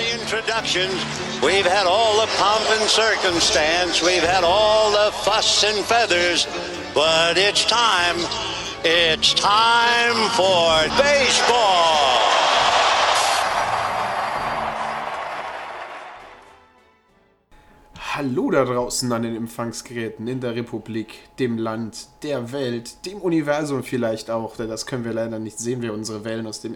[0.00, 0.96] The introductions.
[1.42, 4.02] We've had all the pomp and circumstance.
[4.02, 6.46] We've had all the fuss and feathers.
[6.94, 8.16] But it's time.
[8.82, 12.18] It's time for baseball.
[18.12, 23.82] Hallo da draußen an den Empfangsgeräten in der Republik, dem Land, der Welt, dem Universum
[23.82, 26.74] vielleicht auch, denn das können wir leider nicht sehen, wer unsere Wellen aus dem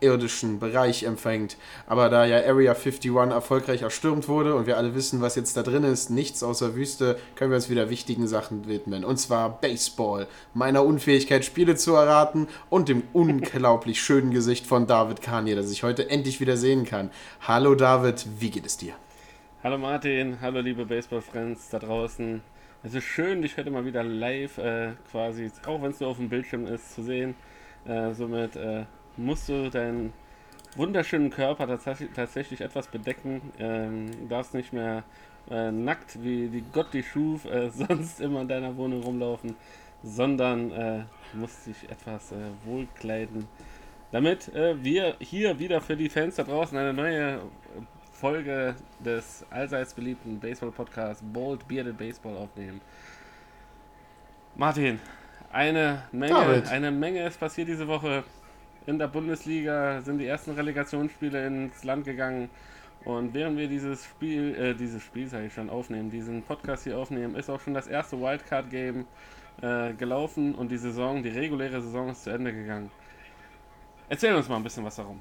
[0.00, 1.56] außerirdischen Bereich empfängt.
[1.86, 5.62] Aber da ja Area 51 erfolgreich erstürmt wurde und wir alle wissen, was jetzt da
[5.62, 9.04] drin ist, nichts außer Wüste, können wir uns wieder wichtigen Sachen widmen.
[9.04, 15.22] Und zwar Baseball, meiner Unfähigkeit, Spiele zu erraten und dem unglaublich schönen Gesicht von David
[15.22, 17.10] Kanye, das ich heute endlich wieder sehen kann.
[17.46, 18.94] Hallo David, wie geht es dir?
[19.62, 22.40] Hallo Martin, hallo liebe Baseball-Friends da draußen.
[22.82, 26.16] Es ist schön, dich heute mal wieder live äh, quasi, auch wenn es nur auf
[26.16, 27.34] dem Bildschirm ist, zu sehen.
[27.84, 28.84] Äh, somit äh,
[29.16, 30.12] musst du deinen
[30.76, 33.40] wunderschönen Körper tats tatsächlich etwas bedecken.
[33.58, 35.02] Ähm, du darfst nicht mehr
[35.50, 39.56] äh, nackt, wie, wie Gott dich schuf, äh, sonst immer in deiner Wohnung rumlaufen,
[40.02, 42.32] sondern äh, musst dich etwas
[42.64, 43.46] wohlkleiden.
[44.12, 47.42] Damit wir hier wieder für die Fans da draußen eine neue
[48.20, 52.80] Folge des allseits beliebten Baseball-Podcasts Bold Bearded Baseball aufnehmen.
[54.56, 55.00] Martin,
[55.52, 56.68] eine Menge, David.
[56.68, 58.24] eine Menge ist passiert diese Woche.
[58.86, 62.48] In der Bundesliga sind die ersten Relegationsspiele ins Land gegangen.
[63.04, 66.98] Und während wir dieses Spiel, äh, dieses Spiel sage ich schon, aufnehmen, diesen Podcast hier
[66.98, 69.06] aufnehmen, ist auch schon das erste Wildcard-Game
[69.62, 72.90] äh, gelaufen und die Saison, die reguläre Saison ist zu Ende gegangen.
[74.08, 75.20] Erzähl uns mal ein bisschen was darum.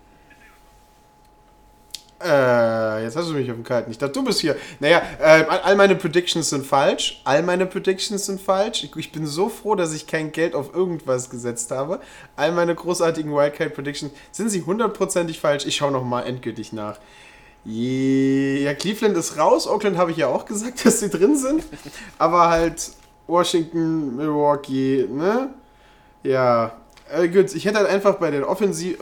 [2.21, 3.91] Äh, jetzt hast du mich auf dem Kalten.
[3.91, 4.55] Ich dachte, du bist hier.
[4.79, 7.21] Naja, äh, all meine Predictions sind falsch.
[7.23, 8.83] All meine Predictions sind falsch.
[8.83, 12.01] Ich, ich, bin so froh, dass ich kein Geld auf irgendwas gesetzt habe.
[12.35, 15.65] All meine großartigen Wildcard Predictions sind sie hundertprozentig falsch.
[15.65, 16.99] Ich schaue nochmal endgültig nach.
[17.63, 19.67] Ja, Cleveland ist raus.
[19.67, 21.63] Oakland habe ich ja auch gesagt, dass sie drin sind.
[22.17, 22.91] Aber halt
[23.27, 25.51] Washington, Milwaukee, ne?
[26.23, 26.73] Ja,
[27.11, 28.43] äh, gut, ich hätte halt einfach bei den,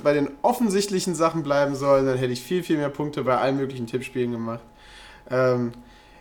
[0.03, 3.57] bei den offensichtlichen Sachen bleiben sollen, dann hätte ich viel, viel mehr Punkte bei allen
[3.57, 4.63] möglichen Tippspielen gemacht.
[5.29, 5.73] Ähm,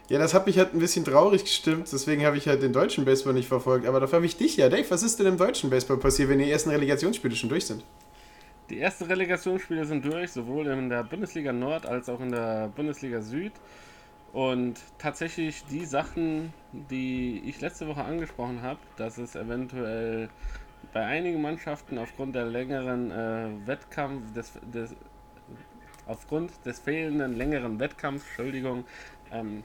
[0.08, 3.04] ja, das hat mich halt ein bisschen traurig gestimmt, deswegen habe ich halt den deutschen
[3.04, 3.86] Baseball nicht verfolgt.
[3.86, 4.69] Aber dafür habe ich dich ja.
[4.69, 7.84] Dave, was ist denn im deutschen Baseball passiert, wenn die ersten Relegationsspiele schon durch sind?
[8.70, 13.20] Die ersten Relegationsspiele sind durch, sowohl in der Bundesliga Nord als auch in der Bundesliga
[13.20, 13.53] Süd.
[14.32, 20.28] Und tatsächlich die Sachen, die ich letzte Woche angesprochen habe, dass es eventuell
[20.92, 24.94] bei einigen Mannschaften aufgrund der längeren äh, Wettkampf des, des,
[26.06, 28.84] aufgrund des fehlenden längeren Wettkampfs, Entschuldigung,
[29.32, 29.64] ähm,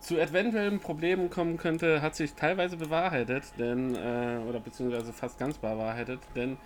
[0.00, 5.58] zu eventuellen Problemen kommen könnte, hat sich teilweise bewahrheitet, denn äh, oder beziehungsweise fast ganz
[5.58, 6.56] bewahrheitet, denn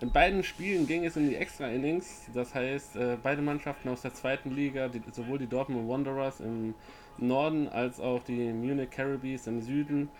[0.00, 4.12] in beiden Spielen ging es in die Extra-Innings, das heißt, äh, beide Mannschaften aus der
[4.12, 6.74] zweiten Liga, die, sowohl die Dortmund Wanderers im
[7.18, 10.10] Norden als auch die Munich Caribbees im Süden,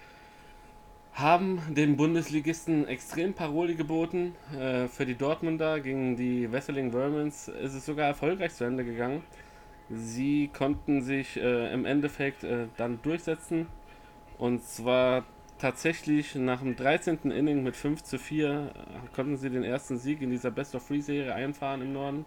[1.14, 4.34] haben dem Bundesligisten extrem Paroli geboten.
[4.58, 9.22] Äh, für die Dortmunder gegen die Wesseling Vermins ist es sogar erfolgreich zu Ende gegangen.
[9.90, 13.66] Sie konnten sich äh, im Endeffekt äh, dann durchsetzen
[14.38, 15.24] und zwar
[15.58, 17.30] tatsächlich nach dem 13.
[17.30, 20.86] Inning mit 5 zu 4 äh, konnten sie den ersten Sieg in dieser Best of
[20.86, 22.24] Free Serie einfahren im Norden.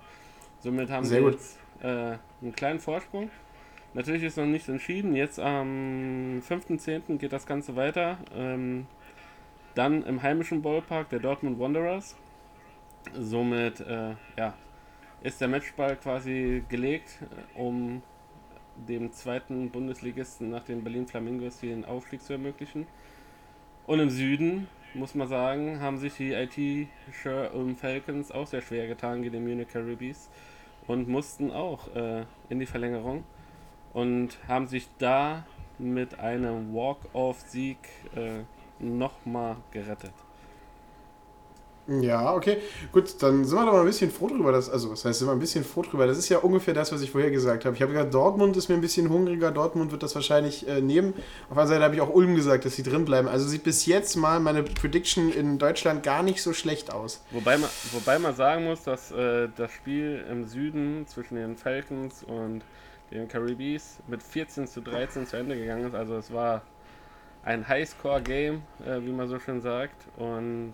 [0.59, 3.29] Somit haben Sehr sie jetzt äh, einen kleinen Vorsprung.
[3.95, 5.15] Natürlich ist noch nicht entschieden.
[5.15, 7.17] Jetzt am 5.10.
[7.17, 8.17] geht das Ganze weiter.
[8.35, 8.87] Ähm,
[9.73, 12.17] dann im heimischen Ballpark der Dortmund Wanderers.
[13.13, 14.53] Somit äh, ja,
[15.23, 18.01] ist der Matchball quasi gelegt, äh, um
[18.85, 22.87] dem zweiten Bundesligisten nach den Berlin Flamingos den Aufstieg zu ermöglichen.
[23.87, 28.87] Und im Süden, muss man sagen, haben sich die IT Sherm Falcons auch sehr schwer
[28.87, 30.29] getan gegen die Munich Caribbees
[30.85, 33.23] und mussten auch äh, in die Verlängerung
[33.95, 35.45] und haben sich da
[35.79, 37.77] mit einem Walk-Off-Sieg
[38.15, 38.43] äh,
[38.83, 40.11] nochmal gerettet.
[41.87, 42.57] Ja, okay.
[42.91, 44.51] Gut, dann sind wir doch mal ein bisschen froh drüber.
[44.51, 46.07] Dass, also, was heißt, sind wir ein bisschen froh drüber?
[46.07, 47.75] Das ist ja ungefähr das, was ich vorher gesagt habe.
[47.75, 49.51] Ich habe gesagt, Dortmund ist mir ein bisschen hungriger.
[49.51, 51.13] Dortmund wird das wahrscheinlich äh, nehmen.
[51.49, 53.27] Auf der anderen Seite habe ich auch Ulm gesagt, dass sie drin bleiben.
[53.27, 57.23] Also sieht bis jetzt mal meine Prediction in Deutschland gar nicht so schlecht aus.
[57.31, 62.23] Wobei man, wobei man sagen muss, dass äh, das Spiel im Süden zwischen den Falcons
[62.23, 62.63] und
[63.11, 65.95] den Caribbees mit 14 zu 13 zu Ende gegangen ist.
[65.95, 66.61] Also es war
[67.43, 70.07] ein Highscore-Game, äh, wie man so schön sagt.
[70.17, 70.73] Und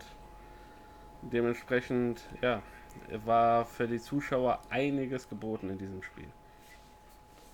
[1.21, 2.61] Dementsprechend, ja,
[3.25, 6.27] war für die Zuschauer einiges geboten in diesem Spiel.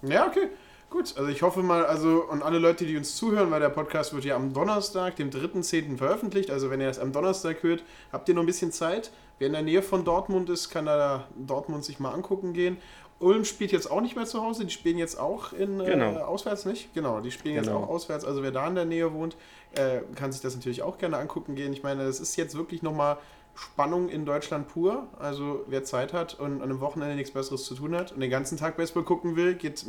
[0.03, 0.49] Ja, okay.
[0.89, 4.13] Gut, also ich hoffe mal, also und alle Leute, die uns zuhören, weil der Podcast
[4.13, 5.97] wird ja am Donnerstag, dem 3.10.
[5.97, 6.49] veröffentlicht.
[6.49, 7.83] Also wenn ihr das am Donnerstag hört,
[8.13, 9.11] habt ihr noch ein bisschen Zeit.
[9.37, 12.77] Wer in der Nähe von Dortmund ist, kann da Dortmund sich mal angucken gehen.
[13.19, 16.13] Ulm spielt jetzt auch nicht mehr zu Hause, die spielen jetzt auch in genau.
[16.13, 16.93] äh, auswärts nicht.
[16.93, 17.67] Genau, die spielen genau.
[17.67, 18.25] jetzt auch auswärts.
[18.25, 19.35] Also wer da in der Nähe wohnt,
[19.75, 21.73] äh, kann sich das natürlich auch gerne angucken gehen.
[21.73, 23.17] Ich meine, das ist jetzt wirklich nochmal
[23.55, 25.07] Spannung in Deutschland pur.
[25.19, 28.29] Also wer Zeit hat und an einem Wochenende nichts Besseres zu tun hat und den
[28.29, 29.83] ganzen Tag Baseball gucken will, geht,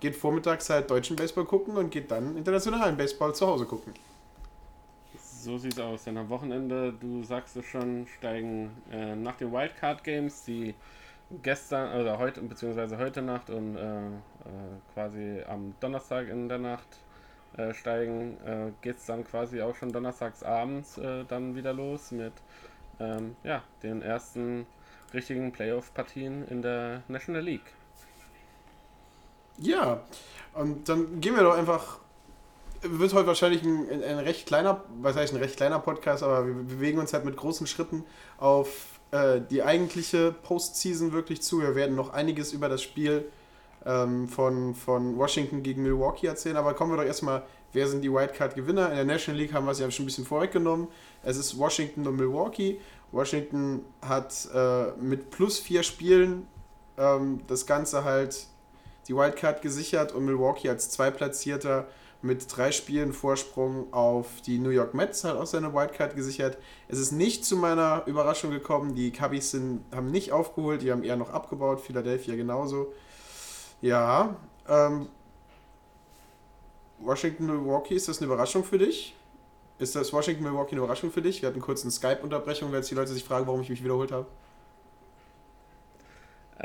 [0.00, 3.94] geht vormittags halt deutschen Baseball gucken und geht dann internationalen Baseball zu Hause gucken.
[5.16, 6.04] So sieht's aus.
[6.04, 10.74] Denn am Wochenende, du sagst es schon, steigen äh, nach den Wildcard Games, die
[11.42, 14.10] gestern oder heute beziehungsweise heute Nacht und äh, äh,
[14.94, 16.86] quasi am Donnerstag in der Nacht
[17.56, 22.10] äh, steigen, äh, geht es dann quasi auch schon donnerstags abends äh, dann wieder los
[22.10, 22.32] mit
[23.00, 24.66] ähm, ja, den ersten
[25.14, 27.74] richtigen Playoff-Partien in der National League.
[29.58, 30.00] Ja,
[30.54, 31.98] und dann gehen wir doch einfach.
[32.84, 36.54] Wird heute wahrscheinlich ein, ein recht kleiner, was heißt ein recht kleiner Podcast, aber wir
[36.54, 38.04] bewegen uns halt mit großen Schritten
[38.38, 41.60] auf äh, die eigentliche Postseason wirklich zu.
[41.60, 43.26] Wir werden noch einiges über das Spiel
[43.84, 47.42] ähm, von, von Washington gegen Milwaukee erzählen, aber kommen wir doch erstmal,
[47.72, 48.88] wer sind die Wildcard-Gewinner?
[48.90, 50.88] In der National League haben wir es ja schon ein bisschen vorweggenommen.
[51.22, 52.80] Es ist Washington und Milwaukee.
[53.12, 56.46] Washington hat äh, mit plus vier Spielen
[56.96, 58.46] ähm, das Ganze halt
[59.08, 61.86] die Wildcard gesichert und Milwaukee als Zweitplatzierter
[62.22, 66.58] mit drei Spielen Vorsprung auf die New York Mets halt auch seine Wildcard gesichert.
[66.88, 68.94] Es ist nicht zu meiner Überraschung gekommen.
[68.94, 71.80] Die Cubbies sind, haben nicht aufgeholt, die haben eher noch abgebaut.
[71.80, 72.92] Philadelphia genauso.
[73.80, 74.36] Ja,
[74.68, 75.08] ähm,
[77.00, 79.14] Washington Milwaukee, ist das eine Überraschung für dich?
[79.78, 81.42] Ist das Washington Milwaukee eine Überraschung für dich?
[81.42, 84.12] Wir hatten kurz eine Skype-Unterbrechung, weil jetzt die Leute sich fragen, warum ich mich wiederholt
[84.12, 84.26] habe.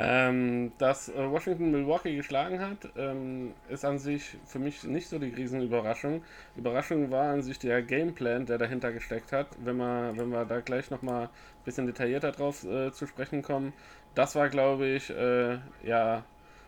[0.00, 5.18] Ähm, dass äh, Washington Milwaukee geschlagen hat, ähm, ist an sich für mich nicht so
[5.18, 6.22] die Riesenüberraschung.
[6.56, 9.48] Überraschung war an sich der Gameplan, der dahinter gesteckt hat.
[9.58, 13.72] Wenn wir, wenn wir da gleich nochmal ein bisschen detaillierter drauf äh, zu sprechen kommen,
[14.14, 16.22] das war, glaube ich, äh, ja,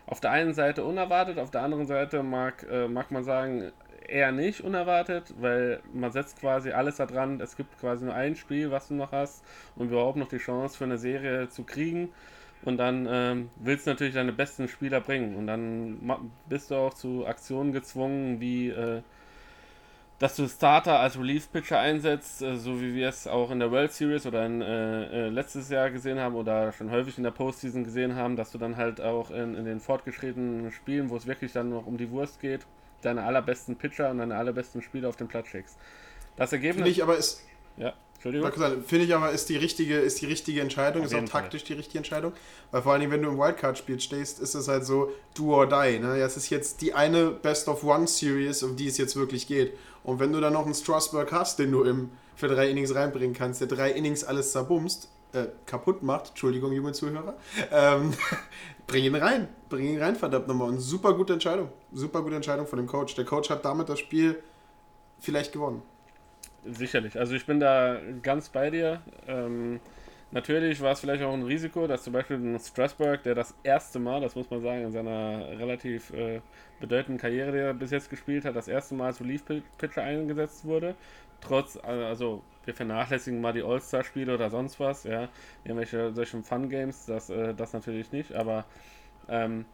[0.07, 3.71] auf der einen Seite unerwartet, auf der anderen Seite mag, äh, mag man sagen,
[4.09, 8.71] eher nicht unerwartet, weil man setzt quasi alles daran, es gibt quasi nur ein Spiel,
[8.71, 9.45] was du noch hast
[9.77, 12.09] und überhaupt noch die Chance für eine Serie zu kriegen.
[12.63, 15.35] Und dann ähm, willst du natürlich deine besten Spieler bringen.
[15.35, 15.99] Und dann
[16.47, 19.01] bist du auch zu Aktionen gezwungen, wie äh,
[20.21, 23.91] dass du Starter als Relief-Pitcher einsetzt, äh, so wie wir es auch in der World
[23.91, 27.83] Series oder in, äh, äh, letztes Jahr gesehen haben oder schon häufig in der Postseason
[27.83, 31.53] gesehen haben, dass du dann halt auch in, in den fortgeschrittenen Spielen, wo es wirklich
[31.53, 32.67] dann noch um die Wurst geht,
[33.01, 35.79] deine allerbesten Pitcher und deine allerbesten Spieler auf den Platz schickst.
[36.35, 36.75] Das Ergebnis.
[36.75, 37.43] Finde ich aber ist.
[37.77, 37.93] Ja.
[38.23, 38.83] Entschuldigung.
[38.85, 41.67] Finde ich aber, ist die richtige, ist die richtige Entscheidung, Auf ist auch taktisch Fall.
[41.69, 42.33] die richtige Entscheidung.
[42.69, 45.65] Weil vor allen Dingen, wenn du im Wildcard-Spiel stehst, ist es halt so do or
[45.65, 45.97] die.
[45.97, 46.19] Ne?
[46.19, 49.75] Das ist jetzt die eine Best of One Series, um die es jetzt wirklich geht.
[50.03, 53.35] Und wenn du dann noch einen Strasburg hast, den du im, für drei Innings reinbringen
[53.35, 57.35] kannst, der drei Innings alles zerbumst, äh, kaputt macht, Entschuldigung, junge Zuhörer,
[57.71, 58.13] ähm,
[58.85, 59.47] bring ihn rein.
[59.67, 60.69] Bring ihn rein, verdammt nochmal.
[60.69, 61.69] Und super gute Entscheidung.
[61.91, 63.15] Super gute Entscheidung von dem Coach.
[63.15, 64.43] Der Coach hat damit das Spiel
[65.19, 65.81] vielleicht gewonnen.
[66.63, 67.17] Sicherlich.
[67.17, 69.01] Also ich bin da ganz bei dir.
[69.27, 69.79] Ähm,
[70.29, 73.97] natürlich war es vielleicht auch ein Risiko, dass zum Beispiel ein Strasburg, der das erste
[73.99, 76.41] Mal, das muss man sagen, in seiner relativ äh,
[76.79, 80.95] bedeutenden Karriere, die er bis jetzt gespielt hat, das erste Mal als Relief-Pitcher eingesetzt wurde.
[81.41, 85.29] Trotz, also wir vernachlässigen mal die All-Star-Spiele oder sonst was, ja,
[85.63, 88.65] irgendwelche solchen Fun-Games, das, äh, das natürlich nicht, aber
[89.27, 89.65] ähm,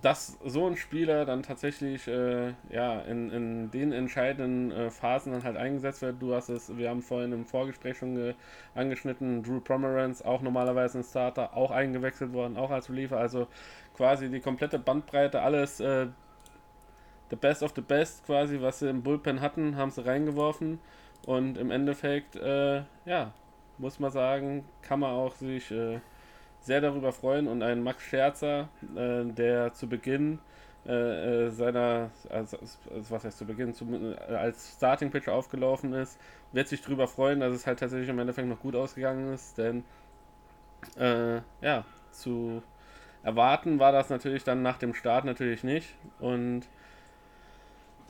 [0.00, 5.44] dass so ein Spieler dann tatsächlich äh, ja, in, in den entscheidenden äh, Phasen dann
[5.44, 6.20] halt eingesetzt wird.
[6.20, 8.34] Du hast es, wir haben vorhin im Vorgespräch schon ge,
[8.74, 13.48] angeschnitten, Drew Pomeranz, auch normalerweise ein Starter, auch eingewechselt worden, auch als Reliever, also
[13.94, 16.06] quasi die komplette Bandbreite, alles äh,
[17.30, 20.78] the best of the best quasi, was sie im Bullpen hatten, haben sie reingeworfen
[21.26, 23.32] und im Endeffekt, äh, ja,
[23.78, 26.00] muss man sagen, kann man auch sich äh,
[26.62, 30.38] sehr darüber freuen und ein Max Scherzer, äh, der zu Beginn
[30.86, 32.78] äh, äh, seiner, also, also,
[33.08, 36.18] was heißt zu Beginn, zum, äh, als Starting Pitcher aufgelaufen ist,
[36.50, 39.84] wird sich darüber freuen, dass es halt tatsächlich im Endeffekt noch gut ausgegangen ist, denn
[40.98, 42.62] äh, ja, zu
[43.22, 46.62] erwarten war das natürlich dann nach dem Start natürlich nicht und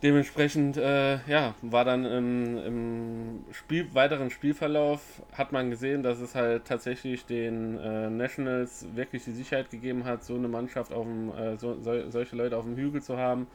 [0.02, 5.00] Dementsprechend, äh, ja, war dann im, im Spiel, weiteren Spielverlauf,
[5.32, 10.24] hat man gesehen, dass es halt tatsächlich den äh, Nationals wirklich die Sicherheit gegeben hat,
[10.24, 13.46] so eine Mannschaft auf dem, äh, so, so, solche Leute auf dem Hügel zu haben,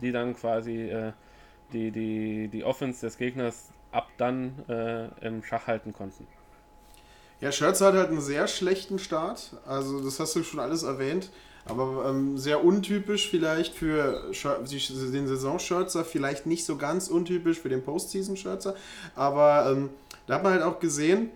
[0.00, 1.12] die dann quasi äh,
[1.72, 6.26] die, die, die Offense des Gegners ab dann äh, im Schach halten konnten.
[7.40, 11.30] Ja, Scherzer hat halt einen sehr schlechten Start, also das hast du schon alles erwähnt.
[11.64, 17.82] Aber ähm, sehr untypisch vielleicht für den Saison-Shirtser, vielleicht nicht so ganz untypisch für den
[17.82, 18.74] Postseason-Shirtser.
[19.14, 19.90] Aber ähm,
[20.26, 21.30] da hat man halt auch gesehen,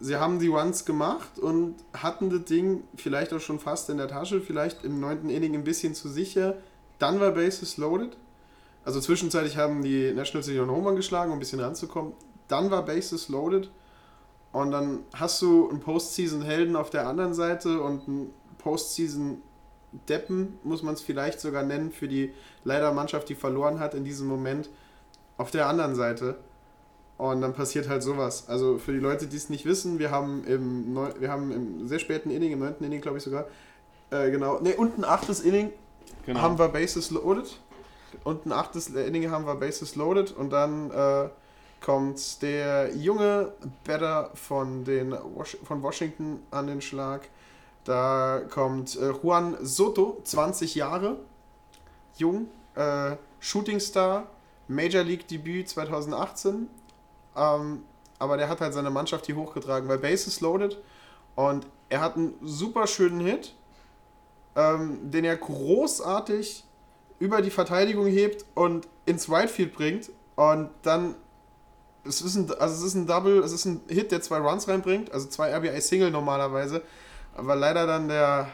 [0.00, 4.08] sie haben die Ones gemacht und hatten das Ding vielleicht auch schon fast in der
[4.08, 6.56] Tasche, vielleicht im neunten Inning ein bisschen zu sicher.
[6.98, 8.16] Dann war Bases loaded.
[8.84, 12.12] Also zwischenzeitlich haben die Nationals sich noch einen Home geschlagen, um ein bisschen ranzukommen.
[12.48, 13.70] Dann war Bases loaded.
[14.52, 19.42] Und dann hast du einen Postseason-Helden auf der anderen Seite und einen Postseason
[20.08, 22.32] Deppen, muss man es vielleicht sogar nennen, für die
[22.64, 24.68] leider Mannschaft, die verloren hat in diesem Moment,
[25.36, 26.36] auf der anderen Seite.
[27.18, 28.48] Und dann passiert halt sowas.
[28.48, 31.88] Also für die Leute, die es nicht wissen, wir haben im, Neu wir haben im
[31.88, 33.46] sehr späten Inning, im neunten Inning, glaube ich sogar,
[34.10, 35.70] äh, genau, ne, und ein achtes Inning
[36.24, 36.40] genau.
[36.40, 37.60] haben wir Bases loaded.
[38.24, 41.28] Und ein achtes Inning haben wir Bases loaded und dann äh,
[41.80, 43.52] kommt der junge
[43.84, 47.28] Better von, den Was von Washington an den Schlag
[47.84, 51.16] da kommt äh, Juan Soto, 20 Jahre,
[52.16, 54.26] jung, äh, Shooting Star,
[54.68, 56.68] Major League Debüt 2018.
[57.36, 57.82] Ähm,
[58.18, 60.78] aber der hat halt seine Mannschaft hier hochgetragen, weil Bases loaded.
[61.34, 63.54] Und er hat einen super schönen Hit,
[64.56, 66.64] ähm, den er großartig
[67.18, 70.10] über die Verteidigung hebt und ins Right bringt.
[70.36, 71.14] Und dann
[72.04, 74.68] es ist ein, also es ist ein Double, es ist ein Hit, der zwei Runs
[74.68, 76.82] reinbringt, also zwei RBI Single normalerweise
[77.34, 78.48] aber leider dann der,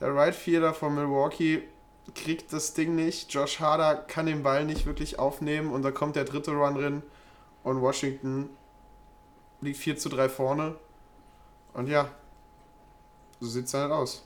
[0.00, 1.62] der Right Fielder von Milwaukee
[2.14, 3.32] kriegt das Ding nicht.
[3.32, 7.02] Josh Harder kann den Ball nicht wirklich aufnehmen und da kommt der dritte Run drin
[7.62, 8.48] und Washington
[9.60, 10.76] liegt 4 zu 3 vorne.
[11.74, 12.10] Und ja,
[13.40, 14.24] so sieht es halt aus.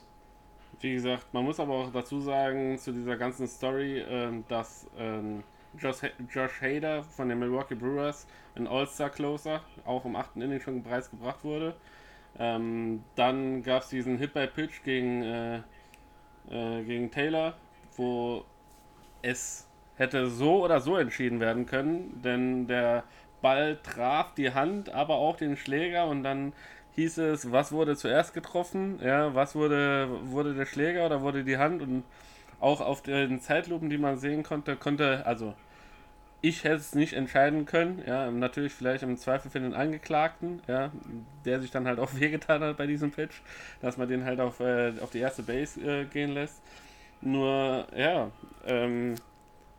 [0.79, 5.43] Wie gesagt, man muss aber auch dazu sagen, zu dieser ganzen Story, ähm, dass ähm,
[5.77, 10.35] Josh, Josh Hader von den Milwaukee Brewers, ein All-Star-Closer, auch im 8.
[10.37, 11.75] Inning schon preisgebracht wurde.
[12.39, 15.57] Ähm, dann gab es diesen Hit-by-Pitch gegen, äh,
[16.49, 17.55] äh, gegen Taylor,
[17.95, 18.43] wo
[19.21, 23.03] es hätte so oder so entschieden werden können, denn der
[23.41, 26.53] Ball traf die Hand, aber auch den Schläger und dann
[26.95, 31.57] hieß es, was wurde zuerst getroffen, ja, was wurde, wurde der Schläger oder wurde die
[31.57, 31.81] Hand?
[31.81, 32.03] Und
[32.59, 35.53] auch auf den Zeitlupen, die man sehen konnte, konnte, also
[36.43, 38.03] ich hätte es nicht entscheiden können.
[38.05, 40.91] Ja, natürlich vielleicht im Zweifel für den Angeklagten, ja,
[41.45, 43.39] der sich dann halt auch wehgetan hat bei diesem Pitch,
[43.81, 46.61] dass man den halt auf, äh, auf die erste Base äh, gehen lässt.
[47.21, 48.29] Nur, ja,
[48.67, 49.15] ähm,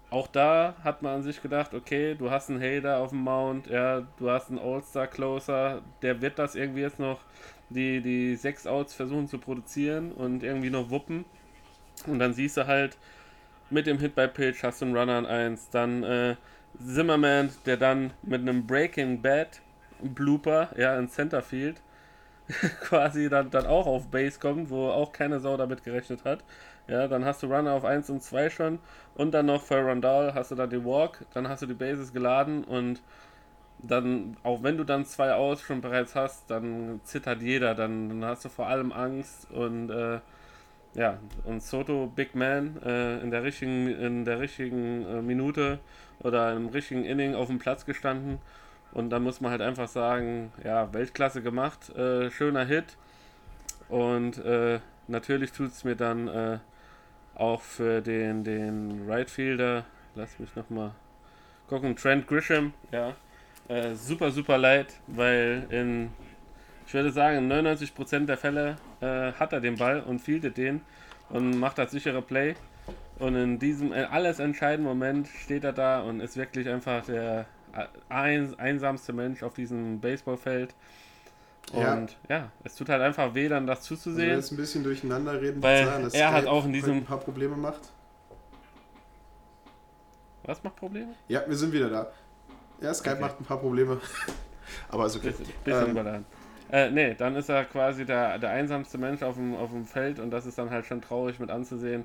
[0.09, 3.66] auch da hat man an sich gedacht, okay, du hast einen Hater auf dem Mount,
[3.66, 7.21] ja, du hast einen All-Star-Closer, der wird das irgendwie jetzt noch
[7.68, 11.26] die, die sechs Outs versuchen zu produzieren und irgendwie noch wuppen.
[12.06, 12.97] Und dann siehst du halt,
[13.68, 16.37] mit dem Hit by Pitch hast du einen Runner an 1, dann äh,
[16.78, 19.61] Zimmerman, der dann mit einem Breaking Bad
[20.00, 21.81] Blooper, ja, in Centerfield
[22.81, 26.45] quasi dann, dann auch auf Base kommt, wo auch keine Sau damit gerechnet hat.
[26.88, 28.78] Ja, dann hast du Runner auf 1 und 2 schon
[29.14, 32.12] und dann noch für Rondal hast du dann den Walk, dann hast du die Bases
[32.12, 33.00] geladen und
[33.78, 38.25] dann, auch wenn du dann zwei aus schon bereits hast, dann zittert jeder, dann, dann
[38.25, 40.21] hast du vor allem Angst und äh,
[40.95, 45.81] ja, und Soto, Big Man, äh, in der richtigen, in der richtigen äh, Minute
[46.21, 48.39] oder im richtigen Inning auf dem Platz gestanden.
[48.93, 52.97] Und da muss man halt einfach sagen, ja, Weltklasse gemacht, äh, schöner Hit.
[53.89, 56.59] Und äh, natürlich tut es mir dann äh,
[57.35, 59.85] auch für den, den Right Fielder,
[60.15, 60.93] lass mich nochmal
[61.69, 63.15] gucken, Trent Grisham, ja,
[63.69, 66.11] äh, super, super leid, weil in
[66.87, 70.83] ich würde sagen, in 99% der Fälle äh, hat er den Ball und fieldet den
[71.31, 72.55] und macht das sichere Play.
[73.19, 77.47] Und in diesem alles entscheidenden Moment steht er da und ist wirklich einfach der
[78.09, 80.75] ein, einsamste Mensch auf diesem Baseballfeld.
[81.73, 82.37] Und ja.
[82.37, 82.53] ja.
[82.62, 84.31] es tut halt einfach weh, dann das zuzusehen.
[84.31, 87.21] Also jetzt ein bisschen durcheinander reden, weil sagen, er hat auch in diesem ein paar
[87.21, 87.81] Probleme macht.
[90.45, 91.14] Was macht Probleme?
[91.29, 92.12] Ja, wir sind wieder da.
[92.81, 93.21] Ja, Skype okay.
[93.23, 93.99] macht ein paar Probleme.
[94.91, 95.31] Aber ist okay.
[95.31, 96.26] Bisschen, bisschen ähm, überladen.
[96.75, 100.19] Äh, nee, dann ist er quasi der, der einsamste Mensch auf dem, auf dem Feld
[100.19, 102.04] und das ist dann halt schon traurig mit anzusehen.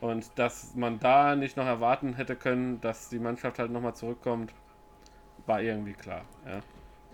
[0.00, 4.52] Und dass man da nicht noch erwarten hätte können, dass die Mannschaft halt nochmal zurückkommt,
[5.46, 6.22] war irgendwie klar.
[6.44, 6.60] Ja.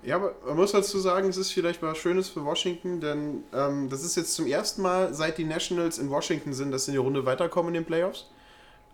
[0.05, 3.91] Ja, aber man muss dazu sagen, es ist vielleicht was Schönes für Washington, denn ähm,
[3.91, 6.95] das ist jetzt zum ersten Mal, seit die Nationals in Washington sind, dass sie in
[6.95, 8.31] die Runde weiterkommen in den Playoffs.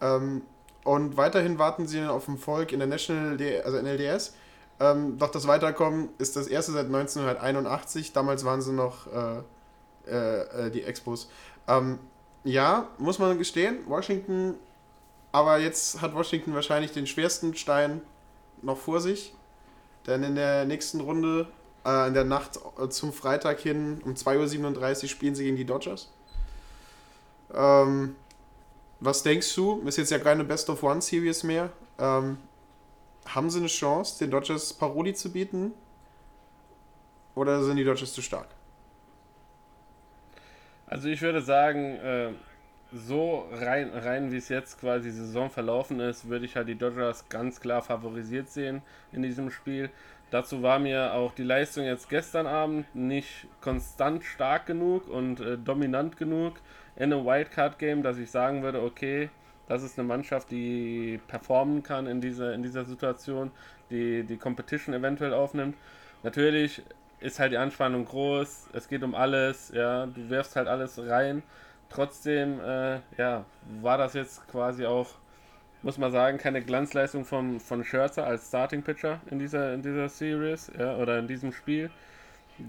[0.00, 0.42] Ähm,
[0.82, 4.35] und weiterhin warten sie auf den Volk in der National, also NLDS.
[4.81, 8.12] Ähm, doch das Weiterkommen ist das erste seit 1981.
[8.12, 9.43] Damals waren sie noch äh,
[10.11, 11.29] äh, äh, die Expos.
[11.69, 11.99] Ähm,
[12.45, 14.55] ja, muss man gestehen, Washington,
[15.31, 18.02] aber jetzt hat Washington wahrscheinlich den schwersten Stein
[18.62, 19.33] noch vor sich.
[20.07, 21.47] Denn in der nächsten Runde,
[21.87, 22.59] äh, in der Nacht
[22.91, 26.11] zum Freitag hin, um 2.37 Uhr spielen sie gegen die Dodgers.
[27.55, 28.17] Ähm,
[28.99, 29.83] was denkst du?
[29.87, 31.71] Ist jetzt ja keine Best of One Series mehr.
[31.99, 32.38] Ähm,
[33.26, 35.73] haben sie eine Chance, den Dodgers Paroli zu bieten?
[37.35, 38.49] Oder sind die Dodgers zu stark?
[40.87, 42.33] Also ich würde sagen, äh,
[42.93, 46.75] so rein, rein wie es jetzt quasi die Saison verlaufen ist, würde ich halt die
[46.75, 49.91] Dodgers ganz klar favorisiert sehen in diesem Spiel.
[50.31, 55.59] Dazu war mir auch die Leistung jetzt gestern Abend nicht konstant stark genug und äh,
[55.59, 56.55] dominant genug
[56.97, 59.31] in einem Wildcard-Game, dass ich sagen würde, okay,
[59.73, 63.50] das ist eine Mannschaft, die performen kann in dieser, in dieser Situation,
[63.91, 65.76] die die Competition eventuell aufnimmt.
[66.23, 66.83] Natürlich
[67.21, 71.43] ist halt die Anspannung groß, es geht um alles, ja, du wirfst halt alles rein.
[71.88, 73.45] Trotzdem, äh, ja,
[73.81, 75.09] war das jetzt quasi auch,
[75.83, 80.09] muss man sagen, keine Glanzleistung vom, von Scherzer als Starting Pitcher in dieser, in dieser
[80.09, 81.91] Series, ja, oder in diesem Spiel.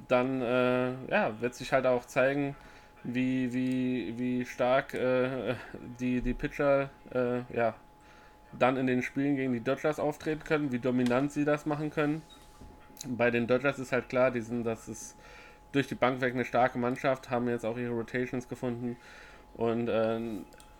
[0.07, 2.55] Dann, äh, ja, wird sich halt auch zeigen,
[3.03, 5.55] wie, wie, wie stark äh,
[5.99, 7.75] die, die Pitcher, äh, ja,
[8.57, 12.21] dann in den Spielen gegen die Dodgers auftreten können, wie dominant sie das machen können
[13.07, 15.15] bei den Dodgers ist halt klar, die sind, das ist
[15.71, 18.97] durch die Bank weg eine starke Mannschaft, haben jetzt auch ihre Rotations gefunden
[19.55, 20.19] und äh,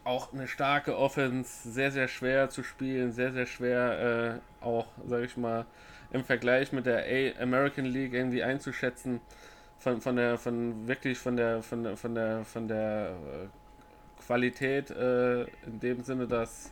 [0.04, 5.26] auch eine starke Offense, sehr, sehr schwer zu spielen, sehr, sehr schwer äh, auch, sage
[5.26, 5.66] ich mal,
[6.12, 9.20] im Vergleich mit der A American League irgendwie einzuschätzen.
[9.84, 14.90] Von, von der, von wirklich von der, von der, von der, von der äh, Qualität
[14.92, 16.72] äh, in dem Sinne, dass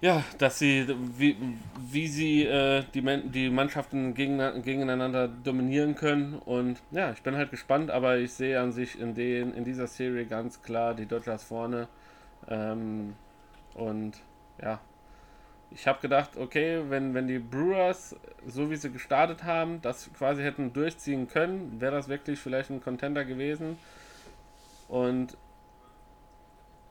[0.00, 1.34] ja, dass sie, wie,
[1.78, 6.34] wie sie äh, die, die Mannschaften gegen, gegeneinander dominieren können.
[6.34, 9.86] Und ja, ich bin halt gespannt, aber ich sehe an sich in, den, in dieser
[9.86, 11.88] Serie ganz klar die Dodgers vorne.
[12.48, 13.14] Ähm,
[13.74, 14.12] und
[14.60, 14.78] ja,
[15.74, 20.42] ich habe gedacht, okay, wenn, wenn die Brewers, so wie sie gestartet haben, das quasi
[20.42, 23.76] hätten durchziehen können, wäre das wirklich vielleicht ein Contender gewesen.
[24.88, 25.36] Und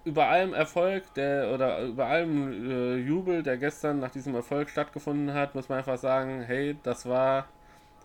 [0.05, 5.33] über allem Erfolg der oder über allem äh, Jubel, der gestern nach diesem Erfolg stattgefunden
[5.33, 7.47] hat, muss man einfach sagen, hey, das war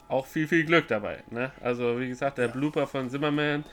[0.06, 1.24] auch viel, viel Glück dabei.
[1.30, 1.50] Ne?
[1.60, 2.52] Also wie gesagt, der ja.
[2.52, 3.64] Blooper von Zimmerman,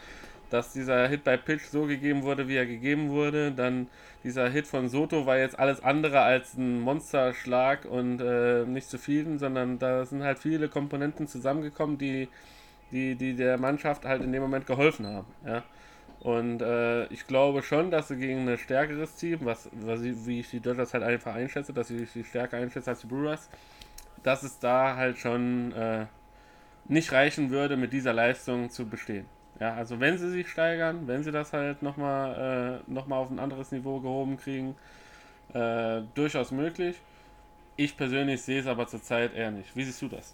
[0.50, 3.52] dass dieser Hit bei Pitch so gegeben wurde, wie er gegeben wurde.
[3.52, 3.88] Dann
[4.24, 9.40] dieser Hit von Soto war jetzt alles andere als ein Monsterschlag und äh, nicht zufrieden,
[9.40, 12.28] sondern da sind halt viele Komponenten zusammengekommen, die,
[12.92, 15.28] die, die der Mannschaft halt in dem Moment geholfen haben.
[15.46, 15.64] Ja?
[16.22, 20.40] Und äh, ich glaube schon, dass sie gegen ein stärkeres Team, was, was ich, wie
[20.40, 23.48] ich die Dodgers halt einfach einschätze, dass sie sie stärker einschätze als die Brewers,
[24.24, 26.08] dass es da halt schon äh,
[26.88, 29.28] nicht reichen würde, mit dieser Leistung zu bestehen.
[29.60, 33.40] Ja, also wenn sie sich steigern, wenn sie das halt nochmal äh, noch auf ein
[33.40, 34.76] anderes Niveau gehoben kriegen,
[35.54, 36.98] äh, durchaus möglich.
[37.78, 39.76] Ich persönlich sehe es aber zurzeit eher nicht.
[39.76, 40.34] Wie siehst du das?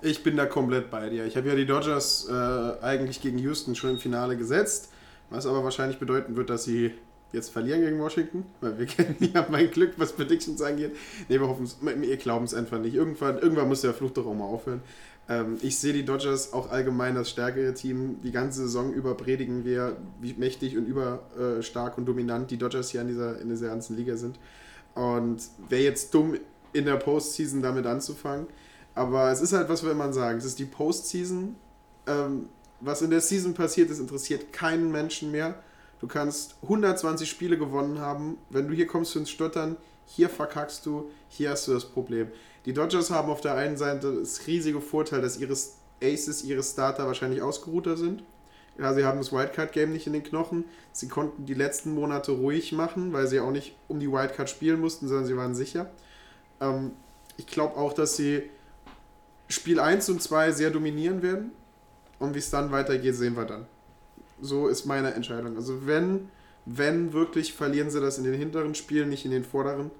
[0.00, 1.26] Ich bin da komplett bei dir.
[1.26, 4.92] Ich habe ja die Dodgers äh, eigentlich gegen Houston schon im Finale gesetzt,
[5.30, 6.92] was aber wahrscheinlich bedeuten wird, dass sie
[7.32, 10.96] jetzt verlieren gegen Washington, weil wir kennen ja mein Glück, was Predictions angeht.
[11.28, 12.94] Nee, wir hoffen wir glauben es einfach nicht.
[12.94, 14.82] Irgendwann, irgendwann muss der Fluch doch auch mal aufhören.
[15.28, 18.20] Ähm, ich sehe die Dodgers auch allgemein das stärkere Team.
[18.22, 22.90] Die ganze Saison über predigen wir, wie mächtig und überstark äh, und dominant die Dodgers
[22.90, 24.38] hier in dieser, in dieser ganzen Liga sind.
[24.94, 26.36] Und wäre jetzt dumm,
[26.72, 28.46] in der Postseason damit anzufangen.
[28.94, 31.56] Aber es ist halt, was will man sagen, es ist die Postseason.
[32.06, 32.48] Ähm,
[32.80, 35.62] was in der Season passiert ist, interessiert keinen Menschen mehr.
[36.00, 38.38] Du kannst 120 Spiele gewonnen haben.
[38.50, 42.28] Wenn du hier kommst ins Stottern, hier verkackst du, hier hast du das Problem.
[42.68, 45.56] Die Dodgers haben auf der einen Seite das riesige Vorteil, dass ihre
[46.02, 48.22] Aces, ihre Starter wahrscheinlich ausgeruhter sind.
[48.76, 50.66] Ja, sie haben das Wildcard-Game nicht in den Knochen.
[50.92, 54.82] Sie konnten die letzten Monate ruhig machen, weil sie auch nicht um die Wildcard spielen
[54.82, 55.88] mussten, sondern sie waren sicher.
[56.60, 56.90] Ähm,
[57.38, 58.42] ich glaube auch, dass sie
[59.48, 61.52] Spiel 1 und 2 sehr dominieren werden.
[62.18, 63.64] Und wie es dann weitergeht, sehen wir dann.
[64.42, 65.56] So ist meine Entscheidung.
[65.56, 66.28] Also wenn,
[66.66, 69.90] wenn wirklich, verlieren sie das in den hinteren Spielen, nicht in den vorderen.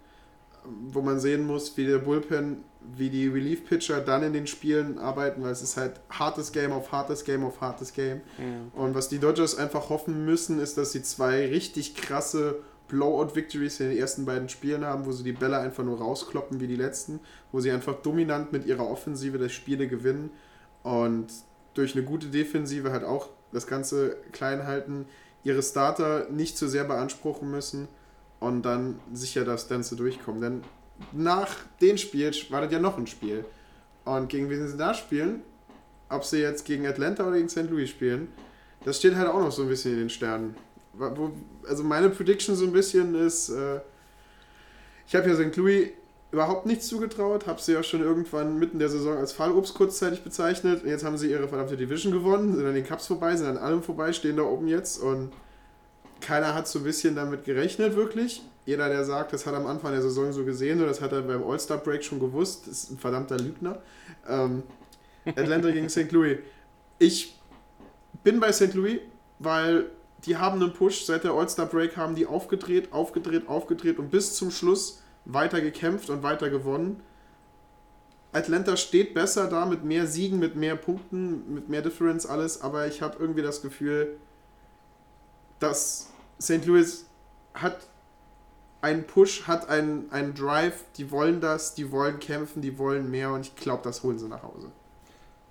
[0.88, 2.64] Wo man sehen muss, wie der Bullpen,
[2.96, 6.92] wie die Relief-Pitcher dann in den Spielen arbeiten, weil es ist halt hartes Game auf
[6.92, 8.20] hartes Game auf hartes Game.
[8.72, 13.90] Und was die Dodgers einfach hoffen müssen, ist, dass sie zwei richtig krasse Blowout-Victories in
[13.90, 17.20] den ersten beiden Spielen haben, wo sie die Bälle einfach nur rauskloppen wie die letzten,
[17.52, 20.30] wo sie einfach dominant mit ihrer Offensive das Spiele gewinnen
[20.82, 21.26] und
[21.74, 25.06] durch eine gute Defensive halt auch das Ganze klein halten,
[25.44, 27.88] ihre Starter nicht zu sehr beanspruchen müssen
[28.40, 30.40] und dann sicher das Ganze durchkommen.
[30.40, 30.62] Denn
[31.12, 33.44] nach dem Spiel wartet ja noch ein Spiel.
[34.04, 35.42] Und gegen wen sie da spielen,
[36.08, 37.68] ob sie jetzt gegen Atlanta oder gegen St.
[37.70, 38.28] Louis spielen,
[38.84, 40.56] das steht halt auch noch so ein bisschen in den Sternen.
[41.68, 43.80] Also meine Prediction so ein bisschen ist, äh,
[45.06, 45.56] ich habe ja St.
[45.56, 45.90] Louis
[46.30, 50.84] überhaupt nichts zugetraut, habe sie ja schon irgendwann mitten der Saison als Fallobst kurzzeitig bezeichnet.
[50.84, 53.82] Jetzt haben sie ihre verdammte Division gewonnen, sind an den Cups vorbei, sind an allem
[53.82, 55.32] vorbei, stehen da oben jetzt und
[56.20, 58.42] keiner hat so ein bisschen damit gerechnet, wirklich.
[58.66, 61.12] Jeder, der sagt, das hat er am Anfang der Saison so gesehen oder das hat
[61.12, 63.80] er beim All-Star-Break schon gewusst, ist ein verdammter Lügner.
[64.28, 64.62] Ähm,
[65.24, 66.12] Atlanta gegen St.
[66.12, 66.38] Louis.
[66.98, 67.38] Ich
[68.22, 68.74] bin bei St.
[68.74, 69.00] Louis,
[69.38, 69.86] weil
[70.26, 71.04] die haben einen Push.
[71.04, 76.22] Seit der All-Star-Break haben die aufgedreht, aufgedreht, aufgedreht und bis zum Schluss weiter gekämpft und
[76.22, 77.00] weiter gewonnen.
[78.32, 82.86] Atlanta steht besser da mit mehr Siegen, mit mehr Punkten, mit mehr Difference, alles, aber
[82.86, 84.18] ich habe irgendwie das Gefühl,
[85.58, 86.64] dass St.
[86.66, 87.06] Louis
[87.54, 87.86] hat
[88.80, 93.32] einen Push, hat einen, einen Drive, die wollen das, die wollen kämpfen, die wollen mehr
[93.32, 94.70] und ich glaube, das holen sie nach Hause.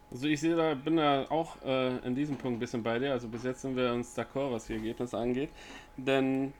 [0.10, 3.12] Also ich sehe da, bin da auch äh, in diesem Punkt ein bisschen bei dir.
[3.12, 5.50] Also bis jetzt sind wir uns d'accord, was die Ergebnisse angeht.
[5.98, 6.54] Denn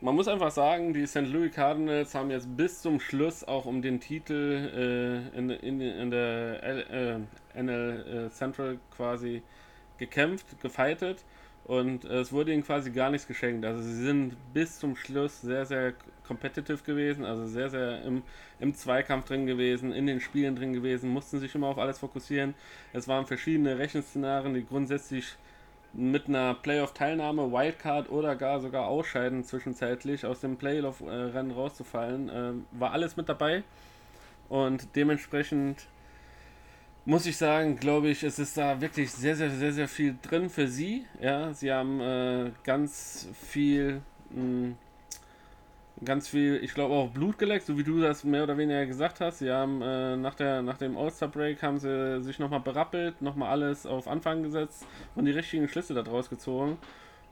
[0.00, 1.22] man muss einfach sagen, die St.
[1.22, 6.10] Louis Cardinals haben jetzt bis zum Schluss auch um den Titel äh, in, in, in
[6.10, 9.42] der L, äh, NL äh, Central quasi
[9.98, 11.24] gekämpft, gefightet.
[11.64, 13.64] Und äh, es wurde ihnen quasi gar nichts geschenkt.
[13.64, 15.94] Also sie sind bis zum Schluss sehr, sehr
[16.26, 18.22] competitive gewesen, also sehr, sehr im,
[18.60, 22.54] im Zweikampf drin gewesen, in den Spielen drin gewesen, mussten sich immer auf alles fokussieren.
[22.92, 25.36] Es waren verschiedene Rechenszenarien, die grundsätzlich
[25.94, 32.92] mit einer Playoff-Teilnahme, Wildcard oder gar sogar Ausscheiden zwischenzeitlich aus dem Playoff-Rennen rauszufallen, äh, war
[32.92, 33.62] alles mit dabei.
[34.48, 35.86] Und dementsprechend
[37.06, 40.48] muss ich sagen, glaube ich, es ist da wirklich sehr, sehr, sehr, sehr viel drin
[40.48, 41.04] für sie.
[41.20, 44.74] Ja, sie haben äh, ganz viel, mh,
[46.02, 49.20] ganz viel, ich glaube auch Blut geleckt, so wie du das mehr oder weniger gesagt
[49.20, 49.40] hast.
[49.40, 53.86] Sie haben äh, nach, der, nach dem All-Star-Break haben sie sich nochmal berappelt, nochmal alles
[53.86, 56.78] auf Anfang gesetzt und die richtigen Schlüsse daraus gezogen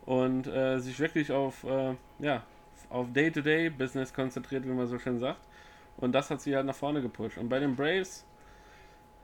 [0.04, 2.42] und äh, sich wirklich auf, äh, ja,
[2.90, 5.40] auf Day-to-Day-Business konzentriert, wie man so schön sagt.
[5.96, 7.38] Und das hat sie halt nach vorne gepusht.
[7.38, 8.26] Und bei den Braves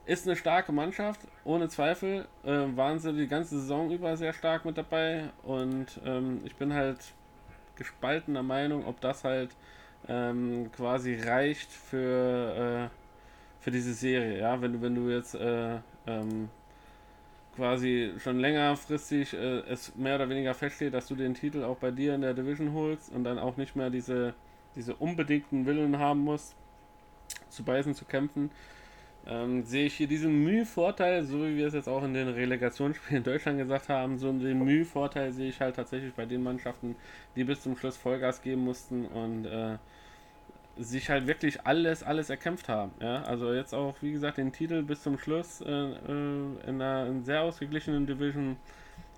[0.09, 2.27] ist eine starke Mannschaft, ohne Zweifel.
[2.43, 6.73] Äh, waren sie die ganze Saison über sehr stark mit dabei und ähm, ich bin
[6.73, 6.99] halt
[7.77, 9.51] gespaltener Meinung, ob das halt
[10.09, 14.41] ähm, quasi reicht für, äh, für diese Serie.
[14.41, 16.49] Ja, wenn du, wenn du jetzt äh, ähm,
[17.55, 21.91] quasi schon längerfristig äh, es mehr oder weniger feststeht, dass du den Titel auch bei
[21.91, 24.33] dir in der Division holst und dann auch nicht mehr diese,
[24.75, 26.57] diese unbedingten Willen haben musst,
[27.51, 28.51] zu beißen, zu kämpfen,
[29.27, 33.19] ähm, sehe ich hier diesen Mühe-Vorteil, so wie wir es jetzt auch in den Relegationsspielen
[33.19, 36.97] in Deutschland gesagt haben, so den Mühe-Vorteil sehe ich halt tatsächlich bei den Mannschaften,
[37.37, 39.77] die bis zum Schluss Vollgas geben mussten und äh,
[40.79, 42.93] sich halt wirklich alles, alles erkämpft haben.
[43.01, 43.23] Ja?
[43.23, 45.93] Also jetzt auch, wie gesagt, den Titel bis zum Schluss äh, äh,
[46.67, 48.57] in einer in sehr ausgeglichenen Division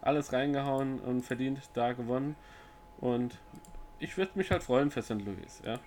[0.01, 2.35] alles reingehauen und verdient da gewonnen.
[3.01, 3.39] Und
[3.99, 5.21] ich würde mich halt freuen für St.
[5.25, 5.79] Louis, ja.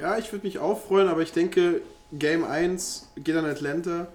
[0.00, 1.80] Ja, ich würde mich auch freuen, aber ich denke,
[2.12, 4.08] Game 1 geht an Atlanta,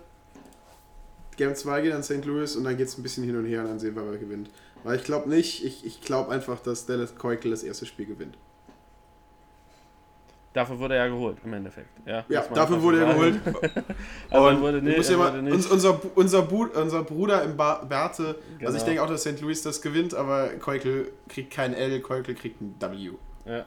[1.37, 2.23] Game 2 geht an St.
[2.25, 4.17] Louis und dann geht es ein bisschen hin und her und dann sehen wir, wer
[4.17, 4.49] gewinnt.
[4.83, 8.37] Weil ich glaube nicht, ich, ich glaube einfach, dass Dallas Keuchel das erste Spiel gewinnt.
[10.53, 11.87] Dafür wurde er ja geholt, im Endeffekt.
[12.05, 13.39] Ja, Ja, dafür wurde er geholt.
[14.29, 15.53] Aber er wurde ja mal, wurde nicht.
[15.53, 18.73] uns, unser, unser, unser Bruder im ba Bärte, also Genau.
[18.73, 19.39] ich denke auch, dass St.
[19.39, 23.11] Louis das gewinnt, aber Keuchel kriegt kein L, Keuchel kriegt ein W.
[23.45, 23.65] Ja.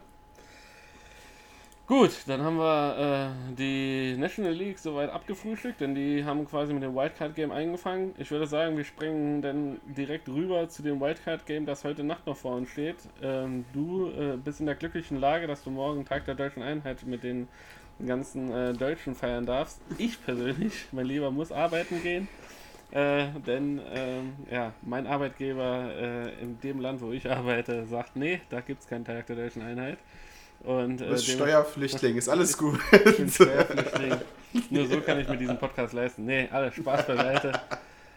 [1.86, 6.82] Gut, dann haben wir äh, die National League soweit abgefrühstückt, denn die haben quasi mit
[6.82, 8.14] dem Wildcard Game eingefangen.
[8.16, 12.26] Ich würde sagen, wir springen dann direkt rüber zu dem Wildcard Game, das heute Nacht
[12.26, 12.96] noch vor uns steht.
[13.22, 17.04] Ähm, du äh, bist in der glücklichen Lage, dass du morgen Tag der deutschen Einheit
[17.04, 17.48] mit den
[18.06, 19.78] ganzen äh, Deutschen feiern darfst.
[19.98, 22.28] Ich persönlich, mein Lieber, muss arbeiten gehen.
[22.92, 28.40] Äh, denn ähm, ja, mein Arbeitgeber äh, in dem Land, wo ich arbeite, sagt, nee,
[28.48, 29.98] da gibt es keinen Tag der deutschen Einheit.
[30.62, 32.78] Und, äh, dem- Steuerflüchtling, ist alles gut.
[32.92, 34.12] ich bin Steuerpflichtig.
[34.70, 36.24] Nur so kann ich mir diesen Podcast leisten.
[36.24, 37.52] Nee, alles Spaß beiseite.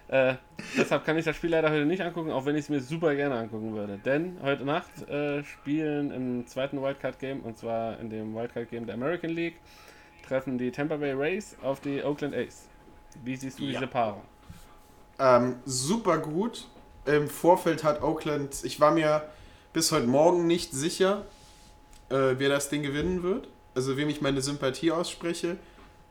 [0.10, 0.36] Äh,
[0.78, 3.14] deshalb kann ich das Spiel leider heute nicht angucken, auch wenn ich es mir super
[3.16, 3.98] gerne angucken würde.
[4.06, 9.32] Denn heute Nacht äh, spielen im zweiten Wildcard-Game, und zwar in dem Wildcard-Game der American
[9.32, 9.56] League,
[10.26, 12.68] treffen die Tampa Bay Rays auf die Oakland A's.
[13.26, 13.72] Wie siehst du Ja.
[13.80, 14.22] diese Paarung?
[15.20, 16.68] Ähm, super gut.
[17.06, 19.24] Im Vorfeld hat Oakland, ich war mir
[19.74, 21.26] bis heute Morgen nicht sicher,
[22.10, 23.48] äh, wer das Ding gewinnen wird.
[23.76, 25.58] Also wem ich meine Sympathie ausspreche.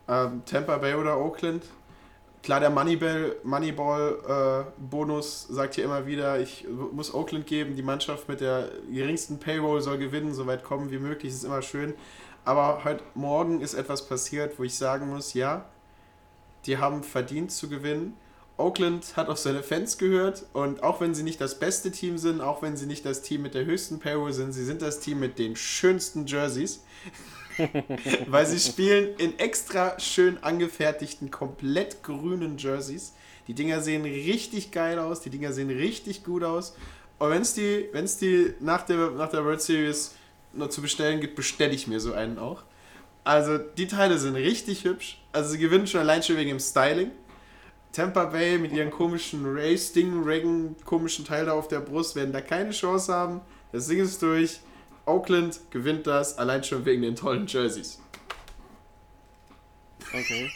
[0.07, 1.63] Ähm, Tampa Bay oder Oakland.
[2.43, 8.39] Klar, der Moneyball, Moneyball-Bonus sagt hier immer wieder, ich muss Oakland geben, die Mannschaft mit
[8.39, 11.93] der geringsten Payroll soll gewinnen, so weit kommen wie möglich, ist immer schön.
[12.45, 15.65] Aber heute Morgen ist etwas passiert, wo ich sagen muss, ja,
[16.65, 18.15] die haben verdient zu gewinnen.
[18.57, 22.41] Oakland hat auf seine Fans gehört und auch wenn sie nicht das beste Team sind,
[22.41, 25.19] auch wenn sie nicht das Team mit der höchsten Payroll sind, sie sind das Team
[25.19, 26.83] mit den schönsten Jerseys.
[28.27, 33.13] Weil sie spielen in extra schön angefertigten, komplett grünen Jerseys.
[33.47, 36.75] Die Dinger sehen richtig geil aus, die Dinger sehen richtig gut aus.
[37.19, 40.15] Und wenn es die, wenn's die nach der, nach der World Series
[40.53, 42.63] noch zu bestellen gibt, bestelle ich mir so einen auch.
[43.23, 45.21] Also die Teile sind richtig hübsch.
[45.31, 47.11] Also sie gewinnen schon allein schon wegen dem Styling.
[47.91, 52.31] Tampa Bay mit ihren komischen Race Ding Reagan komischen Teil da auf der Brust werden
[52.31, 53.41] da keine Chance haben.
[53.71, 54.59] Das Ding ist durch.
[55.05, 57.99] Oakland gewinnt das allein schon wegen den tollen Jerseys.
[60.13, 60.51] Okay.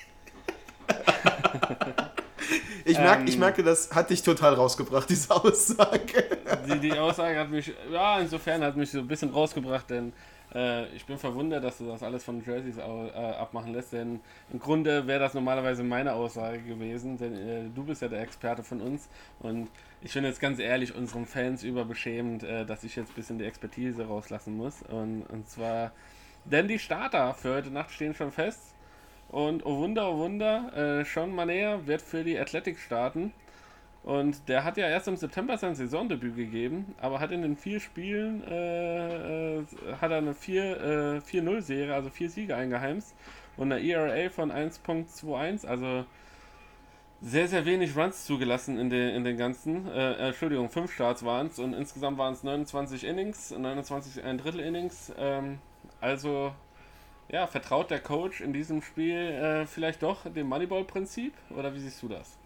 [2.85, 3.27] Ich, merk, Ähm.
[3.27, 6.25] ich merke, das hat dich total rausgebracht, diese Aussage.
[6.67, 10.13] Die, die Aussage hat mich, ja, insofern hat mich so ein bisschen rausgebracht, denn
[10.53, 14.19] äh, ich bin verwundert, dass du das alles von Jerseys äh, abmachen lässt, denn
[14.51, 18.63] im Grunde wäre das normalerweise meine Aussage gewesen, denn äh, du bist ja der Experte
[18.63, 19.09] von uns
[19.39, 19.69] und
[20.01, 23.45] ich finde jetzt ganz ehrlich unseren Fans überbeschämend, äh, dass ich jetzt ein bisschen die
[23.45, 25.91] Expertise rauslassen muss und, und zwar,
[26.45, 28.75] denn die Starter für heute Nacht stehen schon fest
[29.31, 33.31] und oh Wunder, oh Wunder, äh, Sean Maner wird für die Athletic starten.
[34.03, 37.79] Und der hat ja erst im September sein Saisondebüt gegeben, aber hat in den vier
[37.79, 39.65] Spielen äh, äh,
[40.01, 43.15] hat er eine 4, äh, 4-0-Serie, also vier Siege eingeheimst
[43.57, 46.05] und eine ERA von 1.21, also
[47.21, 51.47] sehr, sehr wenig Runs zugelassen in den, in den ganzen, äh, Entschuldigung, fünf Starts waren
[51.47, 55.59] es und insgesamt waren es 29 Innings, 29 ein Drittel Innings, ähm,
[55.99, 56.51] also
[57.29, 62.01] ja, vertraut der Coach in diesem Spiel äh, vielleicht doch dem Moneyball-Prinzip oder wie siehst
[62.01, 62.40] du das?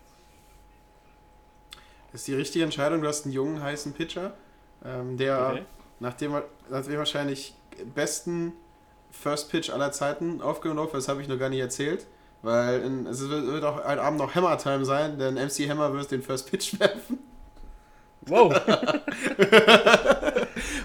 [2.16, 3.02] Ist die richtige Entscheidung.
[3.02, 4.32] Du hast einen jungen, heißen Pitcher,
[4.86, 5.66] ähm, der Okay.
[6.00, 6.32] nach, dem,
[6.70, 7.54] nach dem wahrscheinlich
[7.94, 8.54] besten
[9.12, 10.94] First Pitch aller Zeiten aufgenommen wird.
[10.94, 12.06] Das habe ich noch gar nicht erzählt.
[12.42, 15.92] Weil in, es wird, wird auch heute Abend noch Hammer Time sein, denn MC Hammer
[15.94, 17.20] wird den First Pitch werfen.
[18.22, 18.54] Wow!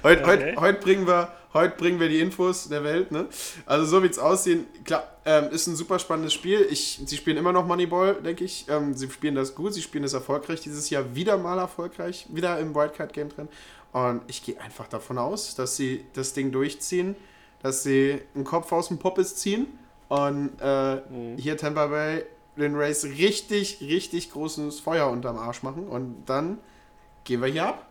[0.02, 0.24] Heute, Okay.
[0.24, 3.12] heute, heute, bringen wir, heute bringen wir die Infos der Welt.
[3.12, 3.26] Ne?
[3.66, 6.66] Also so wie es aussehen, klar, ähm, ist ein super spannendes Spiel.
[6.70, 8.66] Ich, sie spielen immer noch Moneyball, denke ich.
[8.68, 10.60] Ähm, sie spielen das gut, sie spielen das erfolgreich.
[10.60, 13.48] Dieses Jahr wieder mal erfolgreich, wieder im Wildcard-Game drin.
[13.92, 17.16] Und ich gehe einfach davon aus, dass sie das Ding durchziehen,
[17.62, 19.66] dass sie einen Kopf aus dem Poppes ziehen
[20.08, 21.00] und äh,
[21.36, 22.24] hier Tampa Bay
[22.56, 25.88] den Race richtig, richtig großes Feuer unterm Arsch machen.
[25.88, 26.58] Und dann
[27.24, 27.89] gehen wir hier ab.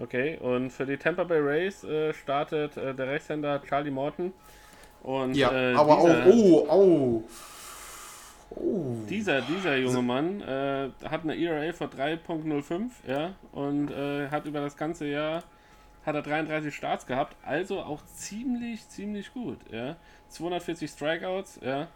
[0.00, 4.32] Okay, und für die Tampa Bay Rays äh, startet äh, der Rechtshänder Charlie Morton.
[5.02, 7.22] Und Ja, äh, aber dieser, oh, oh,
[8.50, 8.96] oh.
[9.08, 14.60] dieser, dieser junge Mann äh, hat eine ERA von 3.05, ja, und äh, hat über
[14.60, 15.42] das ganze Jahr
[16.06, 19.96] hat er 33 Starts gehabt, also auch ziemlich, ziemlich gut, ja.
[20.30, 21.88] 240 Strikeouts, ja.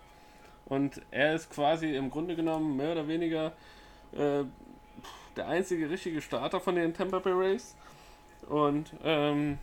[0.67, 3.53] Und er ist quasi im Grunde genommen mehr oder weniger
[4.13, 4.45] äh,
[5.37, 7.75] der einzige richtige Starter von den Tampa Bay Rays.
[8.49, 9.59] Und ähm,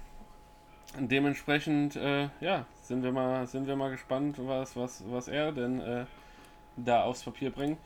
[1.00, 5.80] dementsprechend, äh, ja, sind wir mal, sind wir mal gespannt, was, was, was er denn
[5.80, 6.06] äh,
[6.78, 7.78] da aufs Papier bringt.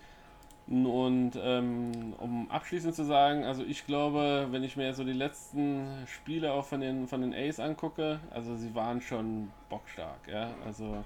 [0.68, 5.86] Und ähm, um abschließend zu sagen, also ich glaube, wenn ich mir so die letzten
[6.08, 10.50] Spiele auch von den von den A's angucke, also sie waren schon bockstark, ja.
[10.66, 11.04] Also